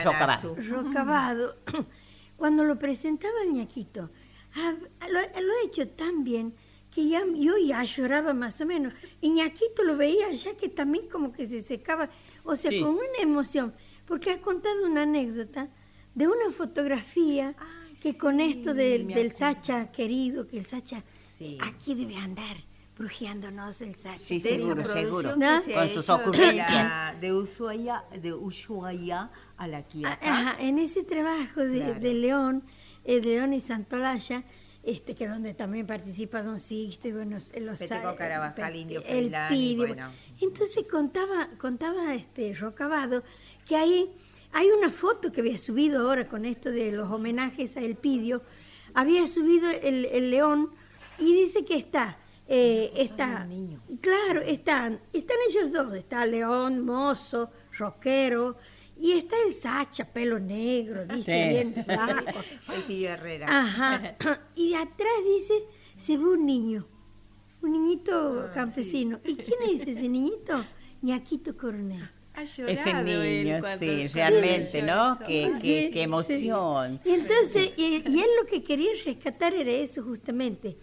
[0.70, 1.56] Rocabado.
[2.38, 4.10] Cuando lo presentaba el ñaquito,
[4.56, 4.74] ah,
[5.08, 6.54] lo, lo ha hecho tan bien
[6.90, 8.94] que ya, yo ya lloraba más o menos.
[9.22, 12.10] Y ñaquito lo veía ya que también como que se secaba,
[12.44, 12.82] o sea, Sí.
[12.82, 13.74] con una emoción,
[14.06, 15.70] porque ha contado una anécdota
[16.20, 19.32] de una fotografía Ay, que con esto del, me del.
[19.34, 21.04] Sacha querido, que el Sacha
[21.38, 21.58] Sí.
[21.62, 22.58] aquí debe andar
[22.98, 24.20] brujeándonos el Sacha.
[24.20, 25.34] Sí, de seguro, seguro.
[25.34, 25.62] que ¿No?
[25.62, 27.20] se Con sus de ocurrencias.
[27.22, 30.20] De Ushuaia, de Ushuaia a la Ah, Quiaca.
[30.22, 32.00] Ajá, en ese trabajo de, Claro.
[32.00, 32.64] de León,
[33.06, 34.44] eh, León y Santolaya,
[34.84, 39.88] este, que donde también participa Don Sixto y bueno, los Peteco Carabajal, Indio el Pidio.
[39.88, 40.12] bueno.
[40.42, 43.24] Entonces contaba, contaba este Rocabado
[43.66, 44.10] que ahí
[44.52, 48.42] hay una foto que había subido ahora con esto de los homenajes a El Pidio,
[48.94, 50.72] había subido el, el León
[51.20, 53.48] y dice que está, eh, está,
[54.02, 58.58] claro, están, están ellos dos, está León, mozo, rockero,
[58.98, 61.50] y está el Sacha, pelo negro, dice Sí.
[61.50, 61.74] bien
[62.88, 63.46] Pidio Herrera.
[63.48, 64.16] Ajá.
[64.56, 65.64] Y de atrás dice,
[65.98, 66.86] se ve un niño,
[67.62, 69.20] un niñito Ah, campesino.
[69.24, 70.66] ¿Y quién es ese niñito?
[71.02, 72.10] Ñaquito Coronel.
[72.40, 75.20] Ha Ese llorado él niño, cuando- sí, realmente, ¿no?
[75.28, 76.00] Qué, Sí, qué- qué sí.
[76.02, 77.02] emoción.
[77.04, 80.78] Y entonces, y, y él lo que quería rescatar era eso justamente,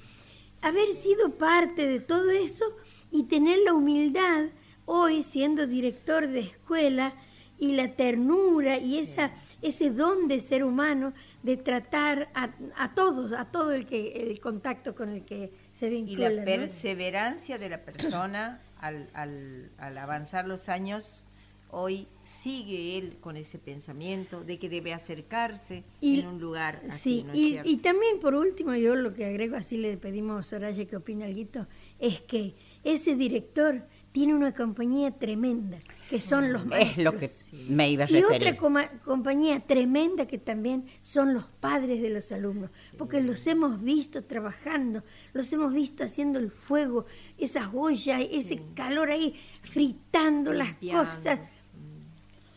[0.61, 2.65] haber sido parte de todo eso
[3.11, 4.47] y tener la humildad
[4.85, 7.15] hoy siendo director de escuela
[7.59, 13.51] y la ternura y esa, ese don de ser humano de tratar a, todos, a
[13.51, 16.31] todo el que el contacto con el que se vincula.
[16.31, 21.25] Y la perseverancia de la persona al, al, al avanzar los años
[21.71, 27.25] hoy sigue él con ese pensamiento de que debe acercarse en un lugar así.
[27.33, 30.97] Sí, y, también por último, yo lo que agrego, así le pedimos a Soraya que
[30.97, 31.67] opine algo,
[31.99, 36.99] es que ese director tiene una compañía tremenda, que son los maestros.
[36.99, 37.31] Es lo que
[37.69, 38.43] me iba a referir.
[38.43, 43.83] Y otra compañía tremenda que también son los padres de los alumnos, porque los hemos
[43.83, 47.05] visto trabajando, los hemos visto haciendo el fuego,
[47.37, 51.41] esas ollas, ese calor ahí, fritando las cosas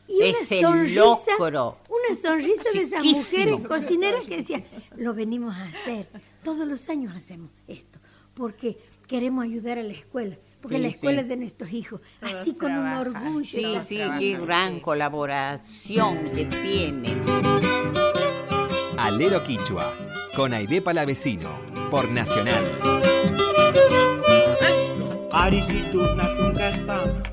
[0.10, 1.04] y ese sonrisa,
[1.38, 4.64] una sonrisa de esas mujeres cocineras que decían,
[4.96, 6.10] lo venimos a hacer,
[6.44, 8.00] todos los años hacemos esto,
[8.34, 12.72] porque queremos ayudar a la escuela, porque la escuela es de nuestros hijos, así con
[12.72, 13.46] un orgullo.
[13.46, 17.22] Sí, sí, qué gran colaboración que tienen.
[18.98, 19.94] Alero Quichua,
[20.36, 21.50] con Aide Palavecino,
[21.92, 22.80] por Nacional.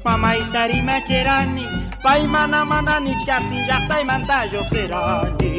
[0.07, 1.67] Pamaitari macerani
[1.99, 5.51] Pai mana mana niciartin já manta mantajo serani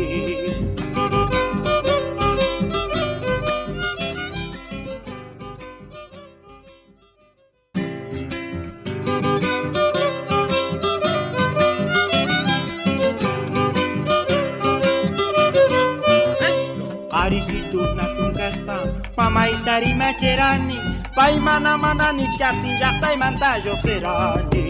[17.12, 18.78] Arisitu na tungaspa
[19.12, 20.97] Pamaitari macerani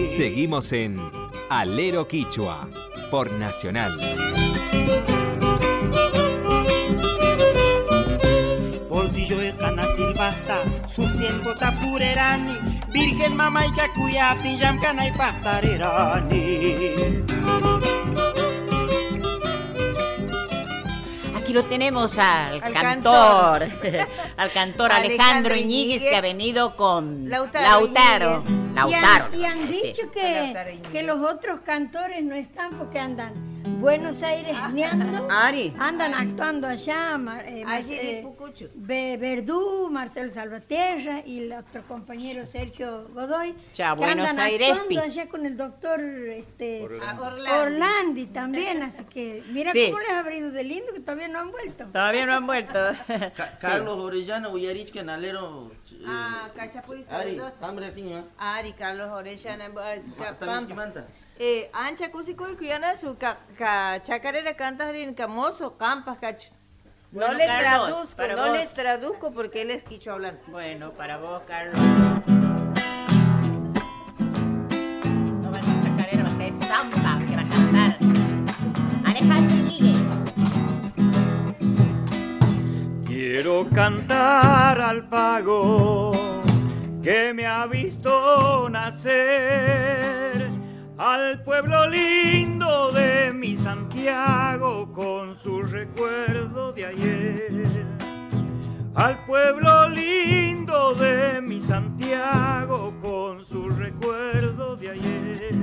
[0.07, 1.11] Seguimos en
[1.49, 2.69] Alero Quichua
[3.11, 3.99] por Nacional.
[8.87, 17.25] Bolsillo de cana silbasta, sus tiempos tapurerani, Virgen mamá y chacuyati, yamcana y pastarerani.
[21.35, 23.67] Aquí lo tenemos al, cantor,
[24.37, 28.43] al cantor Alejandro, Iñiguez, que ha venido con Lautaro.
[28.73, 29.35] Lautaro.
[29.35, 33.46] Y han, dicho que, que los otros cantores no están porque andan
[33.79, 34.69] Buenos Aires ah.
[34.69, 35.27] neando.
[35.79, 37.15] Andan actuando allá.
[37.45, 43.55] Eh, eh Verdú, Marcelo Salvaterra y el otro compañero Sergio Godoy.
[43.75, 44.71] Ya, Buenos andan Aires.
[44.71, 46.87] actuando allá con el doctor este,
[47.49, 48.25] Orlandi.
[48.25, 48.81] también.
[48.81, 51.85] Así que mira cómo les ha abrido de lindo que todavía no han vuelto.
[51.85, 52.79] Todavía no han vuelto.
[53.61, 55.71] Carlos Orellana, Uyarich, Canalero.
[55.91, 57.05] Eh, ah, Cachapuy.
[57.11, 57.39] Ari,
[58.39, 59.69] Ari, Carlos Orellana.
[60.39, 61.05] Pampa.
[61.39, 66.49] Eh, ancha cusicó y cuyana su chacarera canta en camoso, campas, cacho.
[67.11, 70.49] No le traduzco, no le traduzco porque él es quicho hablante.
[70.49, 71.79] Bueno, para vos, Carlos.
[75.41, 77.97] No va a ser chacarera, va a ser Zampa que va a cantar.
[79.05, 80.03] Alejandro Miguel.
[83.05, 86.11] Quiero cantar al pago
[87.03, 90.26] que me ha visto nacer
[91.07, 97.85] al pueblo lindo de mi Santiago con su recuerdo de ayer.
[98.93, 105.55] Al pueblo lindo de mi Santiago con su recuerdo de ayer.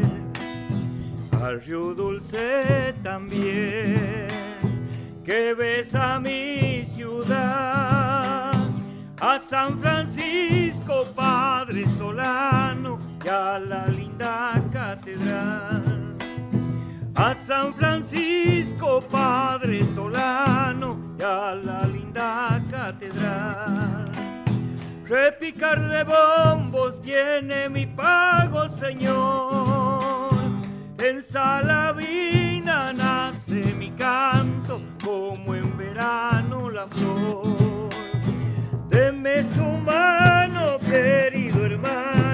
[1.42, 4.28] Al río dulce también
[5.26, 8.54] que besa mi ciudad.
[9.20, 16.14] A San Francisco, Padre Solano y a la linda catedral.
[17.14, 24.10] A San Francisco, Padre Solano, y a la linda catedral.
[25.06, 30.34] Repicar de bombos tiene mi pago, Señor.
[30.98, 37.90] En Salavina nace mi canto, como en verano la flor.
[38.88, 42.33] Deme su mano, querido hermano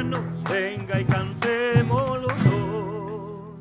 [0.61, 3.55] venga y cantemos los dos.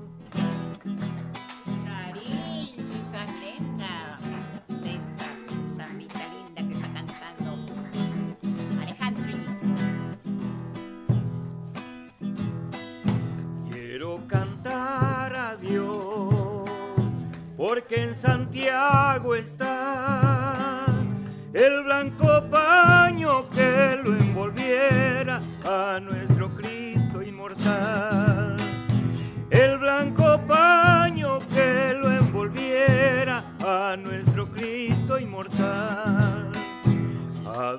[1.86, 3.94] Cariño, esa letra
[4.68, 5.28] de esta
[5.78, 7.50] zambita linda que está cantando
[8.82, 9.34] Alejandro.
[13.72, 16.70] Quiero cantar a Dios,
[17.56, 20.86] porque en Santiago está
[21.54, 25.99] el blanco paño que lo envolviera a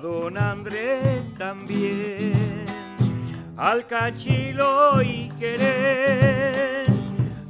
[0.01, 2.65] don Andrés también,
[3.55, 6.87] al cachilo y querer,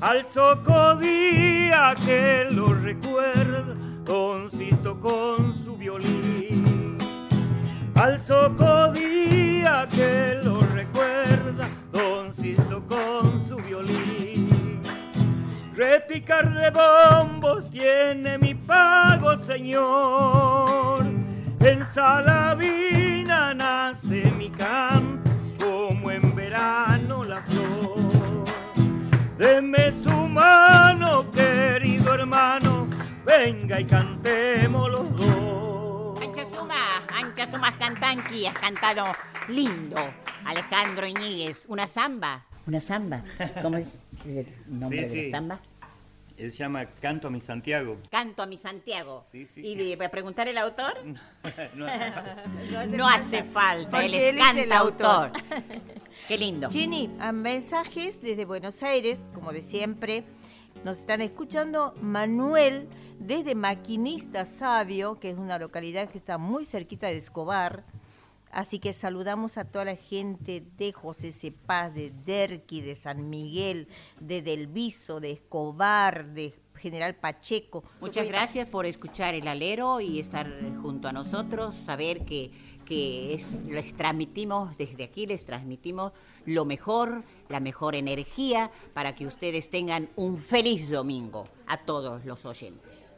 [0.01, 6.97] al socodía que lo recuerda, consisto con su violín,
[7.95, 14.81] al socodía que lo recuerda, consisto con su violín.
[15.73, 21.10] Repicar de bombos tiene mi pago, señor.
[21.63, 28.45] En Salavina nace mi canto como en verano la flor.
[29.37, 32.87] Deme su mano, querido hermano,
[33.25, 36.21] venga y cantemos los dos.
[36.21, 36.75] Ancha Suma,
[37.15, 39.05] Ancha Sumas Cantanqui, has cantado
[39.47, 39.97] lindo.
[40.45, 42.43] Alejandro Iñiguez, una samba.
[42.67, 43.23] Una samba.
[43.61, 43.87] ¿Cómo es
[44.25, 45.31] el nombre Sí, de sí.
[45.31, 45.59] la samba?
[46.41, 47.99] Él se llama Canto a mi Santiago.
[48.09, 49.21] Canto a mi Santiago.
[49.31, 49.61] Sí, sí.
[49.63, 50.93] ¿Y de, para preguntar el autor?
[51.75, 55.31] No, No hace falta, él él es el cantautor.
[56.27, 56.69] Qué lindo.
[57.19, 60.23] A mensajes desde Buenos Aires, como de siempre.
[60.83, 62.87] Nos están escuchando Manuel
[63.19, 67.83] desde Maquinista Sabio, que es una localidad que está muy cerquita de Escobar.
[68.51, 73.87] Así que saludamos a toda la gente de José Cepaz, de Derqui, de San Miguel,
[74.19, 77.83] de Delviso, de Escobar, de General Pacheco.
[78.01, 80.47] Muchas gracias por escuchar el alero y estar
[80.81, 82.51] junto a nosotros, saber que,
[82.85, 86.11] que es, les transmitimos, desde aquí les transmitimos
[86.45, 92.45] lo mejor, la mejor energía para que ustedes tengan un feliz domingo a todos los
[92.45, 93.10] oyentes.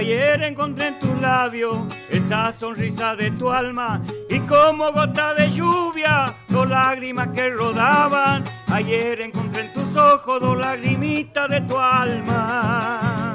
[0.00, 1.76] Ayer encontré en tus labios
[2.08, 8.42] esa sonrisa de tu alma y como gota de lluvia dos lágrimas que rodaban.
[8.68, 13.34] Ayer encontré en tus ojos dos lagrimitas de tu alma.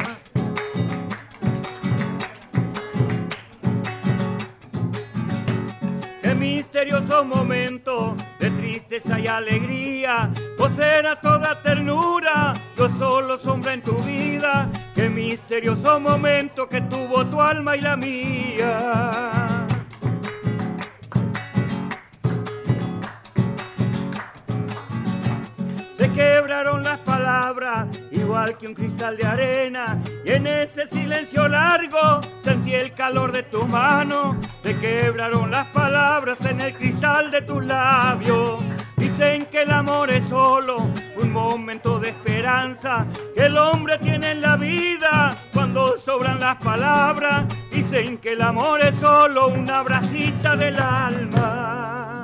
[6.24, 10.32] Qué misterioso momento de tristeza y alegría.
[10.58, 14.68] Vos eras toda ternura, yo solo sombra en tu vida.
[14.96, 19.68] Qué misterioso momento que tuvo tu alma y la mía.
[25.98, 30.02] Se quebraron las palabras, igual que un cristal de arena.
[30.24, 34.40] Y en ese silencio largo sentí el calor de tu mano.
[34.64, 38.64] Se quebraron las palabras en el cristal de tus labios.
[39.18, 44.42] Dicen que el amor es solo un momento de esperanza que el hombre tiene en
[44.42, 47.46] la vida cuando sobran las palabras.
[47.72, 52.15] Dicen que el amor es solo una bracita del alma.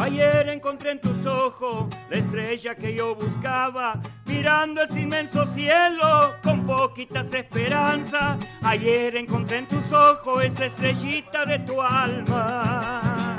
[0.00, 6.64] Ayer encontré en tus ojos la estrella que yo buscaba, mirando ese inmenso cielo con
[6.64, 8.38] poquitas esperanzas.
[8.62, 13.36] Ayer encontré en tus ojos esa estrellita de tu alma.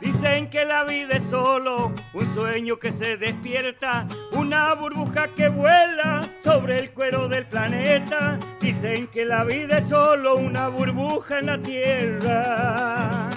[0.00, 6.22] Dicen que la vida es solo un sueño que se despierta, una burbuja que vuela
[6.42, 8.36] sobre el cuero del planeta.
[8.80, 13.28] Dicen que la vida es solo una burbuja en la tierra.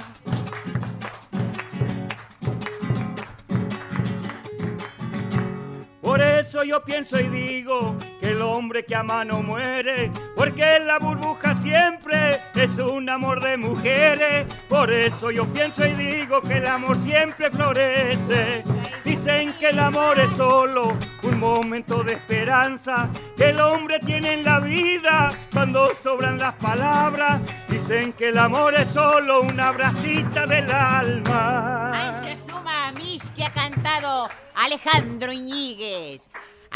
[6.01, 10.97] Por eso yo pienso y digo que el hombre que ama no muere, porque la
[10.97, 14.45] burbuja siempre es un amor de mujeres.
[14.69, 18.63] Por eso yo pienso y digo que el amor siempre florece.
[19.03, 24.45] Dicen que el amor es solo un momento de esperanza que el hombre tiene en
[24.45, 27.41] la vida cuando sobran las palabras.
[27.67, 32.19] Dicen que el amor es solo una bracita del alma.
[32.19, 36.21] Ancha Suma Mish que ha cantado Alejandro Iñiguez,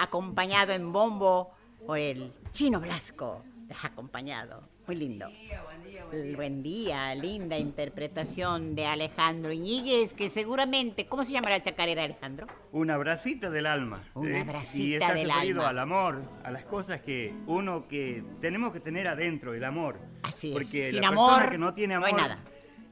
[0.03, 1.51] acompañado en bombo
[1.85, 3.43] por el Chino Blasco.
[3.67, 4.67] Les ha acompañado.
[4.87, 5.27] Muy lindo.
[6.37, 12.47] Buen día, linda interpretación de Alejandro Iñiguez, que seguramente, ¿cómo se llama la chacarera, Alejandro?
[12.71, 14.03] Una bracita del alma.
[14.13, 14.43] Una ¿eh?
[14.45, 15.67] bracita y está del alma.
[15.67, 19.99] al amor, a las cosas que uno que tenemos que tener adentro, el amor.
[20.23, 20.53] Así es.
[20.53, 22.39] Porque Sin la amor, persona que no tiene no hay amor nada.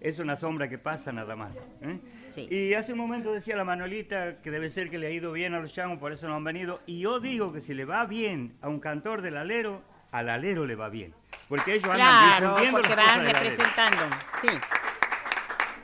[0.01, 1.55] es una sombra que pasa nada más.
[1.81, 1.99] ¿eh?
[2.35, 2.47] Sí.
[2.49, 5.53] Y hace un momento decía la Manuelita que debe ser que le ha ido bien
[5.53, 6.81] a los chamos, por eso no han venido.
[6.85, 9.81] Y yo digo que si le va bien a un cantor del alero,
[10.11, 11.13] al alero le va bien.
[11.47, 14.15] Porque ellos andan Claro, difundiendo porque las van representando.
[14.41, 14.47] Sí.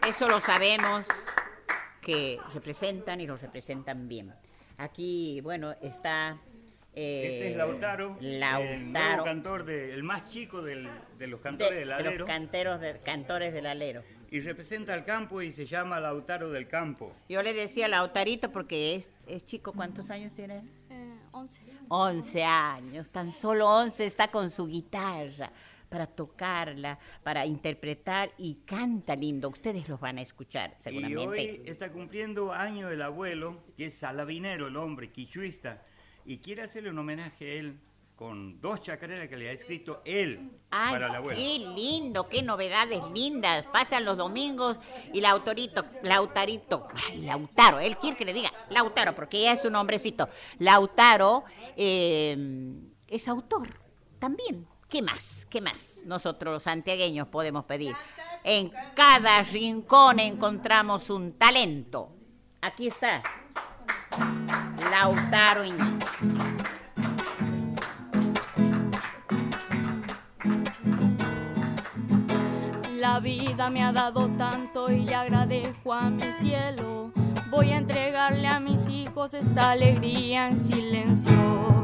[0.09, 1.05] Eso lo sabemos,
[2.01, 4.33] que representan y los representan bien.
[4.77, 6.37] Aquí, bueno, está
[6.93, 12.11] este es Lautaro, el nuevo cantor, el más chico del, de los cantores del alero.
[12.11, 14.03] De los canteros de, cantores del alero.
[14.32, 17.13] Y representa al campo y se llama Lautaro del Campo.
[17.27, 19.73] Yo le decía Lautarito porque es, es chico.
[19.73, 20.63] ¿Cuántos años tiene?
[20.89, 21.61] Eh, 11.
[21.89, 25.51] 11 años, tan solo 11 está con su guitarra
[25.89, 29.49] para tocarla, para interpretar y canta lindo.
[29.49, 31.19] Ustedes los van a escuchar, seguramente.
[31.19, 35.84] Y hoy está cumpliendo año el abuelo, que es salabinero, el hombre, quichuista,
[36.23, 37.77] y quiere hacerle un homenaje a él
[38.22, 41.39] con dos chacareras que le ha escrito él para el abuelo.
[41.39, 43.65] Qué lindo, qué novedades lindas.
[43.65, 44.78] Pasan los domingos
[45.11, 49.76] y Lautarito, Lautarito, ay, Lautaro, él quiere que le diga Lautaro, porque ya es un
[49.76, 50.30] hombrecito.
[50.59, 51.45] Lautaro
[51.76, 52.38] eh,
[53.07, 53.80] es autor
[54.19, 55.47] también ¿Qué más?
[55.49, 57.95] ¿Qué más nosotros los santiagueños podemos pedir?
[58.43, 62.11] En cada rincón encontramos un talento.
[62.61, 63.24] Aquí está.
[64.91, 66.70] Lautaro Iñiguez.
[73.01, 77.11] La vida me ha dado tanto y le agradezco a mi cielo.
[77.49, 81.81] Voy a entregarle a mis hijos esta alegría en silencio.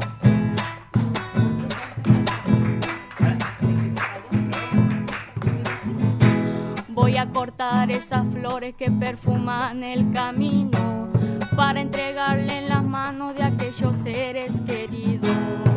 [6.90, 11.10] Voy a cortar esas flores que perfuman el camino
[11.56, 15.67] para entregarle en las manos de aquellos seres queridos.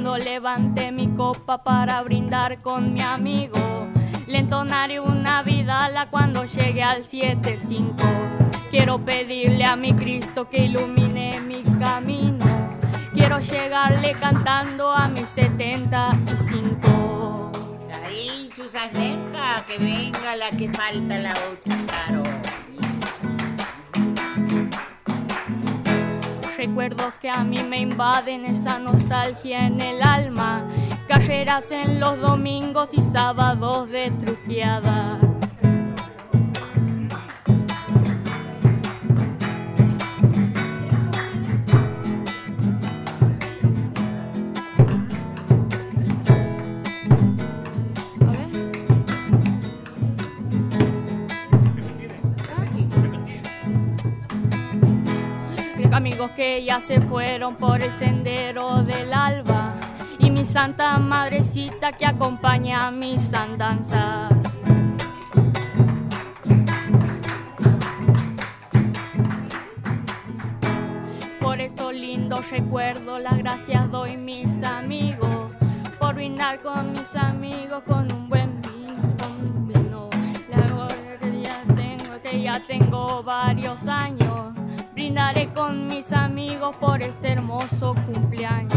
[0.00, 3.58] Cuando levante mi copa para brindar con mi amigo,
[4.28, 7.96] le entonaré una vidala cuando llegue al 7-5.
[8.70, 12.46] Quiero pedirle a mi Cristo que ilumine mi camino
[13.12, 17.50] Quiero llegarle cantando a mis 75.
[18.06, 22.37] Ahí, Chusaneca, que venga la que falta la otra, claro.
[26.58, 30.66] Recuerdos que a mí me invaden esa nostalgia en el alma.
[31.06, 35.20] Carreras en los domingos y sábados de truqueada.
[56.38, 59.74] Que ya se fueron por el sendero del alba
[60.20, 64.32] y mi santa madrecita que acompaña mis andanzas.
[71.40, 75.50] Por estos lindos recuerdos las gracias doy mis amigos
[75.98, 80.08] por brindar con mis amigos con un buen vino.
[80.48, 80.86] La
[81.18, 84.38] que ya tengo, que ya tengo varios años
[85.08, 85.47] brindaré
[86.72, 88.74] por este hermoso cumpleaños.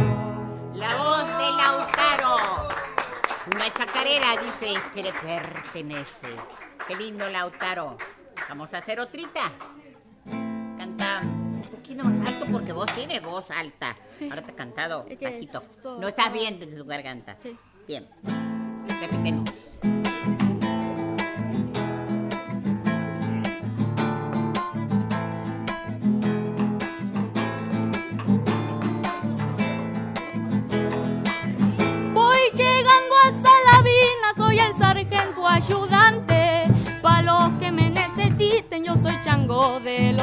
[0.75, 2.69] La voz de Lautaro.
[3.53, 6.27] Una chacarera dice que le pertenece.
[6.87, 7.97] Qué lindo Lautaro.
[8.47, 9.51] Vamos a hacer otrita.
[10.77, 13.95] Canta un poquito más alto porque vos tienes voz alta.
[14.21, 15.63] Ahora te has cantado bajito.
[15.83, 17.37] No estás bien desde tu garganta.
[17.87, 18.07] Bien.
[19.01, 19.43] Repítelo.
[39.62, 40.20] De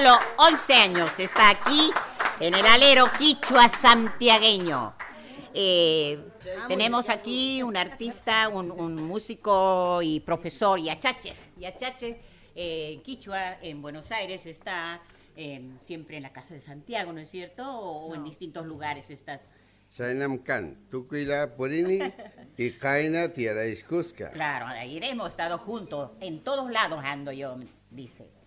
[0.00, 1.90] solo 11 años está aquí
[2.38, 4.94] en el alero quichua santiagueño.
[5.52, 6.18] Eh,
[6.68, 11.34] tenemos aquí un artista, un, un músico y profesor, Yachache.
[11.58, 12.18] Yachache,
[12.54, 15.02] eh, quichua, en Buenos Aires, está
[15.36, 17.70] eh, siempre en la Casa de Santiago, ¿no es cierto?
[17.70, 19.42] O, o en distintos lugares estás.
[19.94, 21.98] Chaynam kan, tukuyla purini
[22.56, 24.30] y kaina tierra iskuska.
[24.30, 27.58] Claro, ahí hemos estado juntos, en todos lados ando yo,
[27.90, 28.39] dice.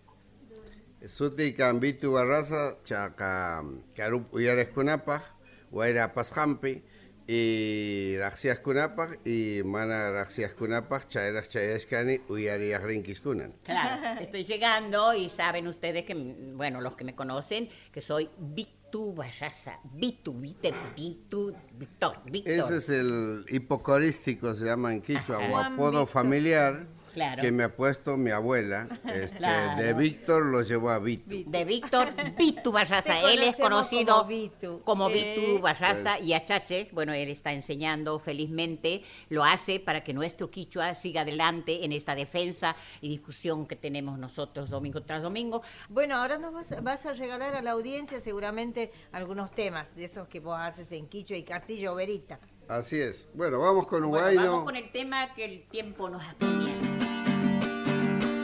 [1.07, 3.61] Suti kambitu barraza chaka
[3.93, 5.21] karup uyares kunapa,
[5.69, 6.81] waira pashampi
[7.27, 13.53] y raxias kunapa y mana raxias kunapa chayras chayashkani uyarias rinkiskunan.
[13.63, 16.15] Claro, estoy llegando y saben ustedes que,
[16.55, 19.79] bueno, los que me conocen, que soy Vitu Barraza.
[19.83, 22.53] Vitu, vite, Vitu, Víctor, Víctor.
[22.53, 27.41] Ese es el hipocorístico, se llama en quichua, o apodo familiar Claro.
[27.41, 28.87] que me ha puesto mi abuela.
[29.13, 29.81] Este, Claro.
[29.83, 31.49] De Víctor lo llevó a Vitu.
[31.49, 33.13] De Víctor Vitu Barraza.
[33.13, 34.81] Te Él es conocido como Vitu.
[34.83, 35.35] como Eh.
[35.35, 36.89] Vitu Barraza y Achache.
[36.91, 42.15] Bueno, él está enseñando felizmente, lo hace para que nuestro Quichua siga adelante en esta
[42.15, 45.61] defensa y discusión que tenemos nosotros domingo tras domingo.
[45.89, 50.27] Bueno, ahora nos vas, vas a regalar a la audiencia seguramente algunos temas de esos
[50.27, 52.39] que vos haces en Quicho y Castillo Verita.
[52.67, 53.27] Así es.
[53.33, 54.41] Bueno, vamos con Bueno, Huayno.
[54.41, 57.02] vamos con el tema que el tiempo nos apremia.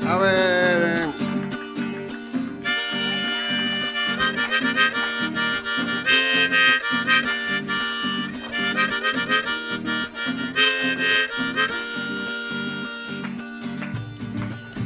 [0.10, 1.06] A ver.
[1.06, 1.30] eh,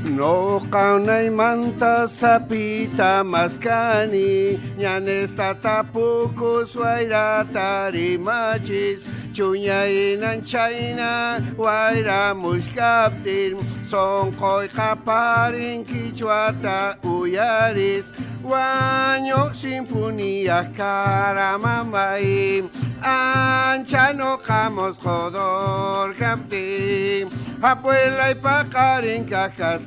[0.04, 13.58] No kaunay manta sapita maskani Ñanesta tapuku suayra tarimachis Chuñainan chayna waira muskaptin
[13.90, 18.12] Sonkoy kaparin kichwata uyaris
[18.44, 22.62] Wañok sinfonía karamamay
[23.02, 27.28] Ancha no kamos jodor kaptin
[27.64, 29.82] Abuela y pakarin kakasakara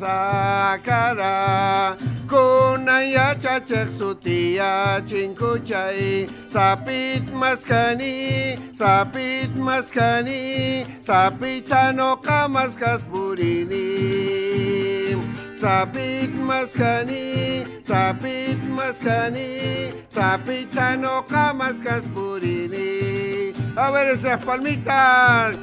[2.26, 13.84] Kunaya chachek sutia chinkuchay Sapit maskani, sapit maskani Sapitano kamaskas purini.
[15.60, 23.52] Sapit maskani, sapit maskani Sapitano kamaskas purini.
[23.76, 25.58] A ver esas palmitas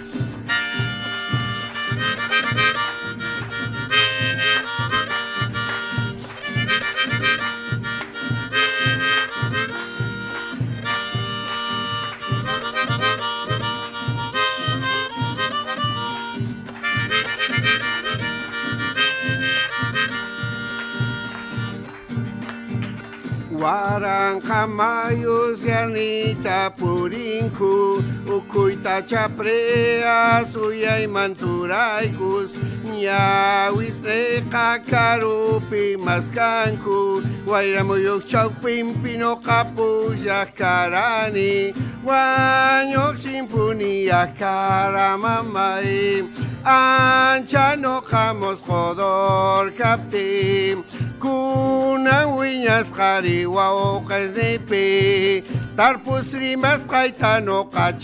[23.63, 41.73] Guaranjamayos, yanita Purinku, Ukuita chaprea suyay manturaykus Nyawis de kakarupi maskanku Wayramuyok chawpimpino kapuya karani
[42.05, 46.23] Wanyok simpunia karamamay
[46.63, 50.83] Ancha no kamos jodor kaptim
[51.19, 55.43] Kuna wiñas jariwa ojas nepe
[55.75, 57.63] Tarpus rimas kaitano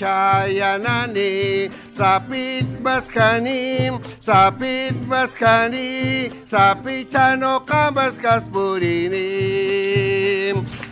[0.09, 9.17] kachayanane Sapit maskanim, sapit maskani Sapitano kamas kaspurinim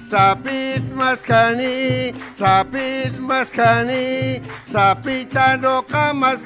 [0.05, 6.43] Sapit maskani, sapit maskani Sapitano kamas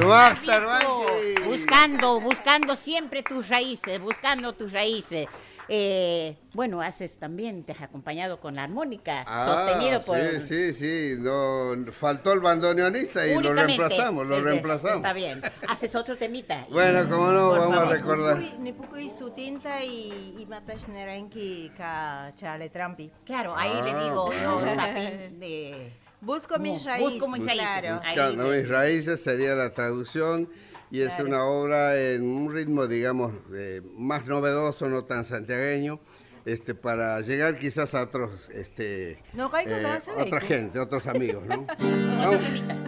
[0.00, 1.34] Banqui.
[1.44, 5.28] Buscando, buscando siempre tus raíces, buscando tus raíces.
[5.72, 10.16] Eh, bueno, haces también, te has acompañado con la armónica, sostenido por...
[10.18, 11.14] Ah, Sí, sí, sí.
[11.20, 14.96] No, faltó el bandoneonista y lo reemplazamos, lo Este, reemplazamos.
[14.96, 15.40] Está bien.
[15.68, 16.66] Haces otro temita.
[16.70, 17.88] Bueno, como no, vamos a favor.
[17.96, 18.38] recordar.
[18.58, 23.08] Nipukuy sutinta y, y matashnerenki ka chale trampi.
[23.24, 24.64] Claro, ahí le Ah, digo yo, ok.
[24.74, 25.92] Zapín, de...
[26.20, 27.28] Busco mis Busco raíces.
[27.30, 27.94] mis raíces.
[27.94, 30.50] Buscando le- mis raíces sería la traducción
[30.90, 31.26] y es Claro.
[31.28, 36.00] una obra en un ritmo, digamos, eh, más novedoso, no tan santiagueño,
[36.46, 39.84] este, para llegar quizás a otros, este, No eh,
[40.16, 41.64] otra gente, otros amigos, ¿no?
[41.78, 42.40] vamos,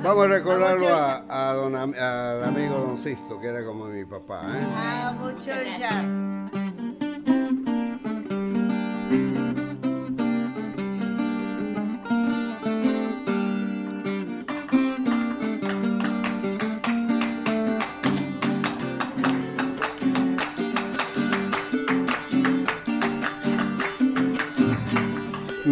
[0.03, 4.05] vamos a recordarlo a, a don Am- al amigo Don Sisto, que era como mi
[4.05, 4.67] papá, ¿eh?
[4.75, 5.47] Ah, mucho
[5.79, 6.03] ya.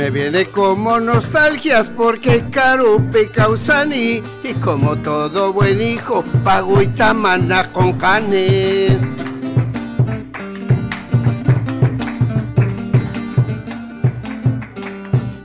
[0.01, 7.71] Me viene como nostalgias porque Carupe Causani y como todo buen hijo pago y tamana
[7.71, 8.99] con cane.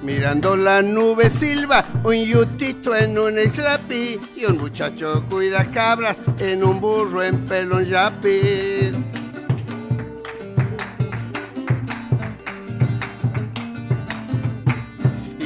[0.01, 6.63] Mirando la nube silva, un yutito en un slapi y un muchacho cuida cabras en
[6.63, 8.84] un burro en pelón yapi.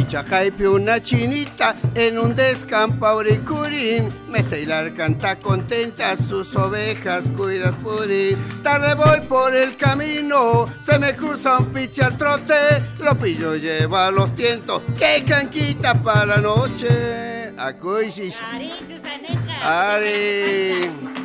[0.09, 4.09] Y chacaipe una chinita en un descampo auricurín.
[4.31, 8.35] Mesteilar canta contenta, sus ovejas cuidas purín.
[8.63, 12.55] Tarde voy por el camino, se me cruza un piche al trote.
[12.99, 17.53] Lo pillo lleva los tientos, que canquita para la noche.
[17.55, 18.39] Acuisis.
[19.63, 21.18] Ari.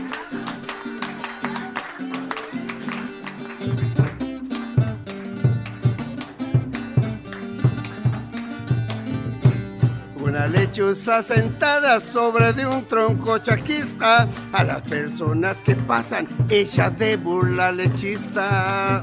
[10.34, 14.28] Una lechuza sentada sobre de un tronco chaquista.
[14.52, 19.00] A las personas que pasan, ella de burla lechista.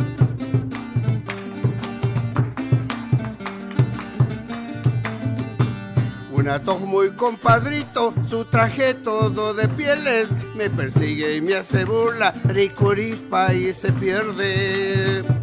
[6.33, 10.27] Un ato muy compadrito, su traje todo de pieles,
[10.57, 15.40] me persigue y me hace burla, ricurispa y se pierde.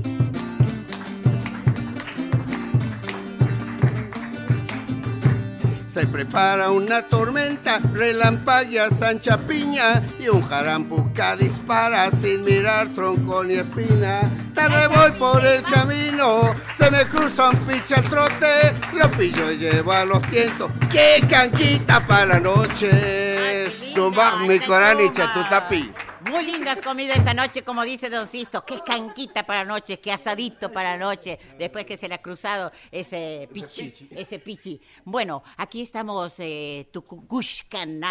[5.98, 13.54] Se prepara una tormenta, relampaguea Sancha Piña y un jarampuca dispara sin mirar tronco ni
[13.54, 14.30] espina.
[14.54, 19.56] Tarde voy por el camino, se me cruza un piche al trote, lo pillo y
[19.56, 20.70] lleva los tientos.
[20.88, 23.68] ¡Qué canquita para la noche!
[23.92, 25.92] Zumbar mi corán y chatutapi.
[26.30, 28.62] Muy lindas comidas esa noche, como dice Don Sisto.
[28.62, 33.48] Qué canquita para noche, qué asadito para noche, después que se le ha cruzado ese
[33.50, 34.78] pichi, ese pichi.
[35.04, 36.88] Bueno, aquí estamos, eh,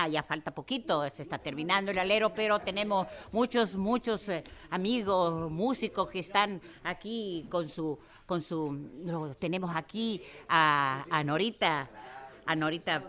[0.10, 6.10] ya falta poquito, se está terminando el alero, pero tenemos muchos, muchos eh, amigos, músicos
[6.10, 11.88] que están aquí con su, con su, tenemos aquí a Norita,
[12.48, 13.04] a Norita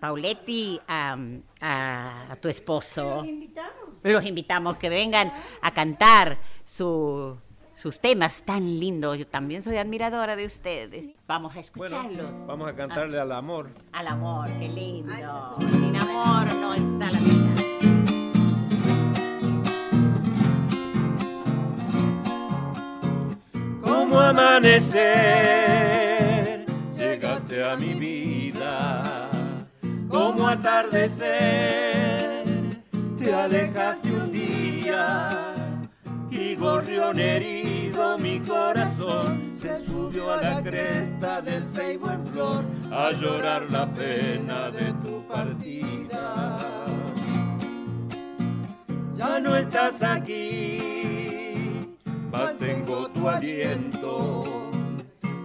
[0.00, 1.16] Pauletti, a,
[1.60, 3.24] a- a tu esposo.
[4.02, 7.36] Los invitamos que vengan a cantar su-
[7.76, 9.18] sus temas tan lindos.
[9.18, 11.14] Yo también soy admiradora de ustedes.
[11.26, 12.46] Vamos a escucharlos.
[12.46, 13.70] Vamos a cantarle al amor.
[13.92, 15.56] Al amor, qué lindo.
[15.70, 17.54] Sin amor no está la vida.
[23.82, 25.00] Como amanecer,
[26.96, 29.19] llegaste a mi vida.
[30.10, 31.30] Como atardecer,
[33.16, 35.30] te alejaste un día.
[36.30, 43.12] Y gorrión herido mi corazón se subió a la cresta del ceibo en flor a
[43.12, 46.58] llorar la pena de tu partida.
[49.14, 50.78] Ya no estás aquí,
[52.32, 54.44] mas tengo tu aliento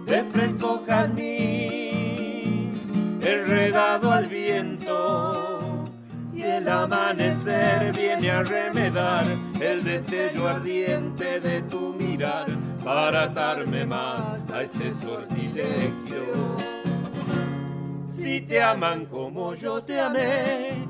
[0.06, 1.85] de fresco jazmín,
[3.26, 5.84] enredado al viento.
[6.32, 9.24] Y el amanecer viene a remedar
[9.60, 12.46] el destello ardiente de tu mirar
[12.84, 16.56] para atarme más a este sortilegio.
[18.08, 20.86] Si te aman como yo te amé,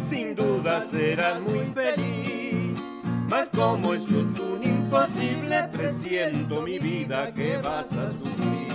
[0.00, 2.80] sin duda serás muy feliz.
[3.28, 8.69] Mas como eso es un imposible, presiento mi vida que vas a sufrir.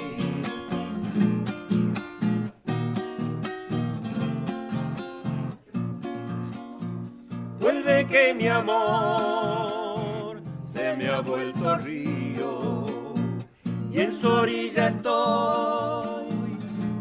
[8.04, 10.42] Que mi amor
[10.72, 12.86] se me ha vuelto río
[13.92, 16.26] y en su orilla estoy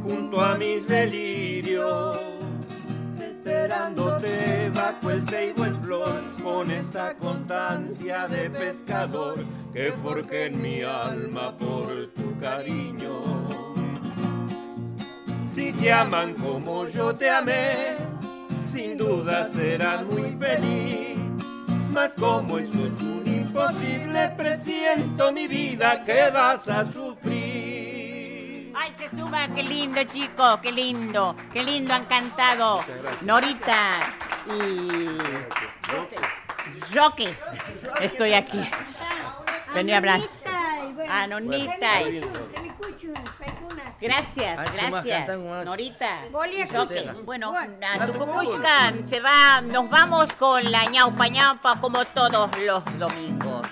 [0.05, 2.17] junto a mis delirios
[3.21, 10.83] esperándote bajo el ceibo en flor con esta constancia de pescador que forjé en mi
[10.83, 13.21] alma por tu cariño.
[15.47, 18.14] Si te aman como yo te amé,
[18.75, 21.17] sin duda serás muy feliz.
[21.91, 28.73] Mas como eso es un imposible, presiento mi vida que vas a sufrir.
[28.75, 32.81] Ay, que suba, qué lindo, chicos, qué lindo, qué lindo han cantado.
[33.23, 34.13] Norita
[34.49, 35.19] y
[36.93, 37.29] Roque.
[38.01, 38.61] Estoy aquí.
[39.73, 40.21] Venía a hablar.
[41.09, 42.01] A Nonita.
[44.05, 45.39] Gracias, sumas, gracias.
[45.65, 46.25] Norita.
[47.25, 53.67] Bueno, a Tucucuxcan se va, nos vamos con la ñaupa ñaupa como todos los domingos.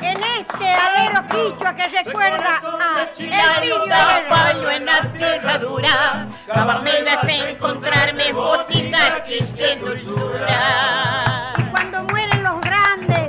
[0.00, 4.28] en este alero quichua que recuerda a Guerra.
[4.30, 11.52] palo en la tierra dura, jamás me vas a encontrarme boticas que dulzura.
[11.58, 13.28] Y cuando mueren los grandes,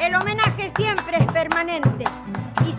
[0.00, 2.04] el homenaje siempre es permanente.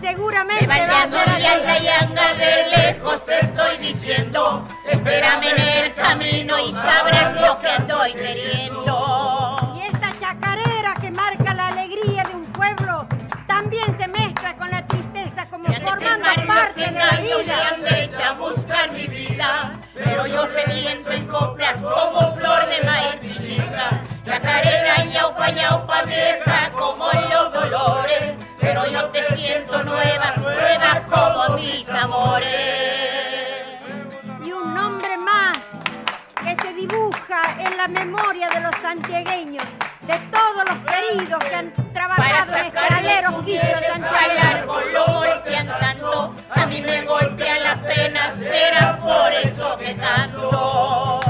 [0.04, 1.84] Y seguramente va a ser y la así.
[1.84, 8.12] yanga de lejos te estoy diciendo, espérame en el camino y sabrás lo que estoy
[8.12, 9.74] queriendo.
[9.76, 13.06] Y esta chacarera que marca la alegría de un pueblo
[13.46, 17.76] también se mezcla con la tristeza como formando parte de la vida.
[17.80, 23.16] me echa a buscar mi vida, pero yo reviento en coplas como flor de maíz
[23.22, 24.02] pichita.
[24.26, 26.53] Chacarera, ñaupa, ñaupa vieja
[28.90, 32.50] yo te siento nueva, nueva como mis amores.
[34.44, 35.58] Y un nombre más
[36.42, 39.64] que se dibuja en la memoria de los santiagueños,
[40.02, 44.54] de todos los queridos que han trabajado en este alero de Santiago.
[44.54, 51.20] árbol lo golpean tanto, a mí me golpean las penas, será por eso que canto.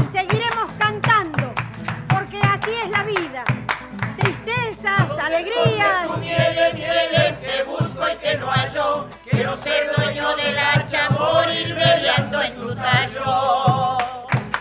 [0.00, 1.52] Y seguiremos cantando,
[2.08, 3.44] porque así es la vida.
[4.18, 5.69] Tristezas, alegrías.
[9.50, 13.98] Quiero ser dueño del hacha, morir peleando en tu tallo.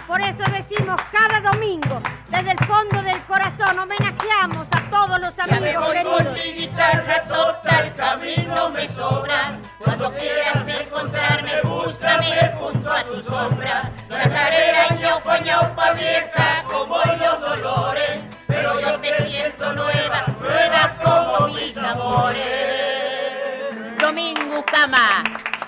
[0.08, 5.46] Por eso decimos cada domingo, desde el fondo del corazón, homenajeamos a todos los Ya
[5.46, 9.60] me amigos voy con mi guitarra, total camino me sobra.
[9.78, 13.92] Cuando quieras encontrarme, búscame junto a tu sombra.
[14.10, 17.19] La carrera ñaupa, ñaupa vieja, como los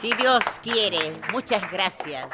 [0.02, 2.28] si Dios quiere, muchas gracias.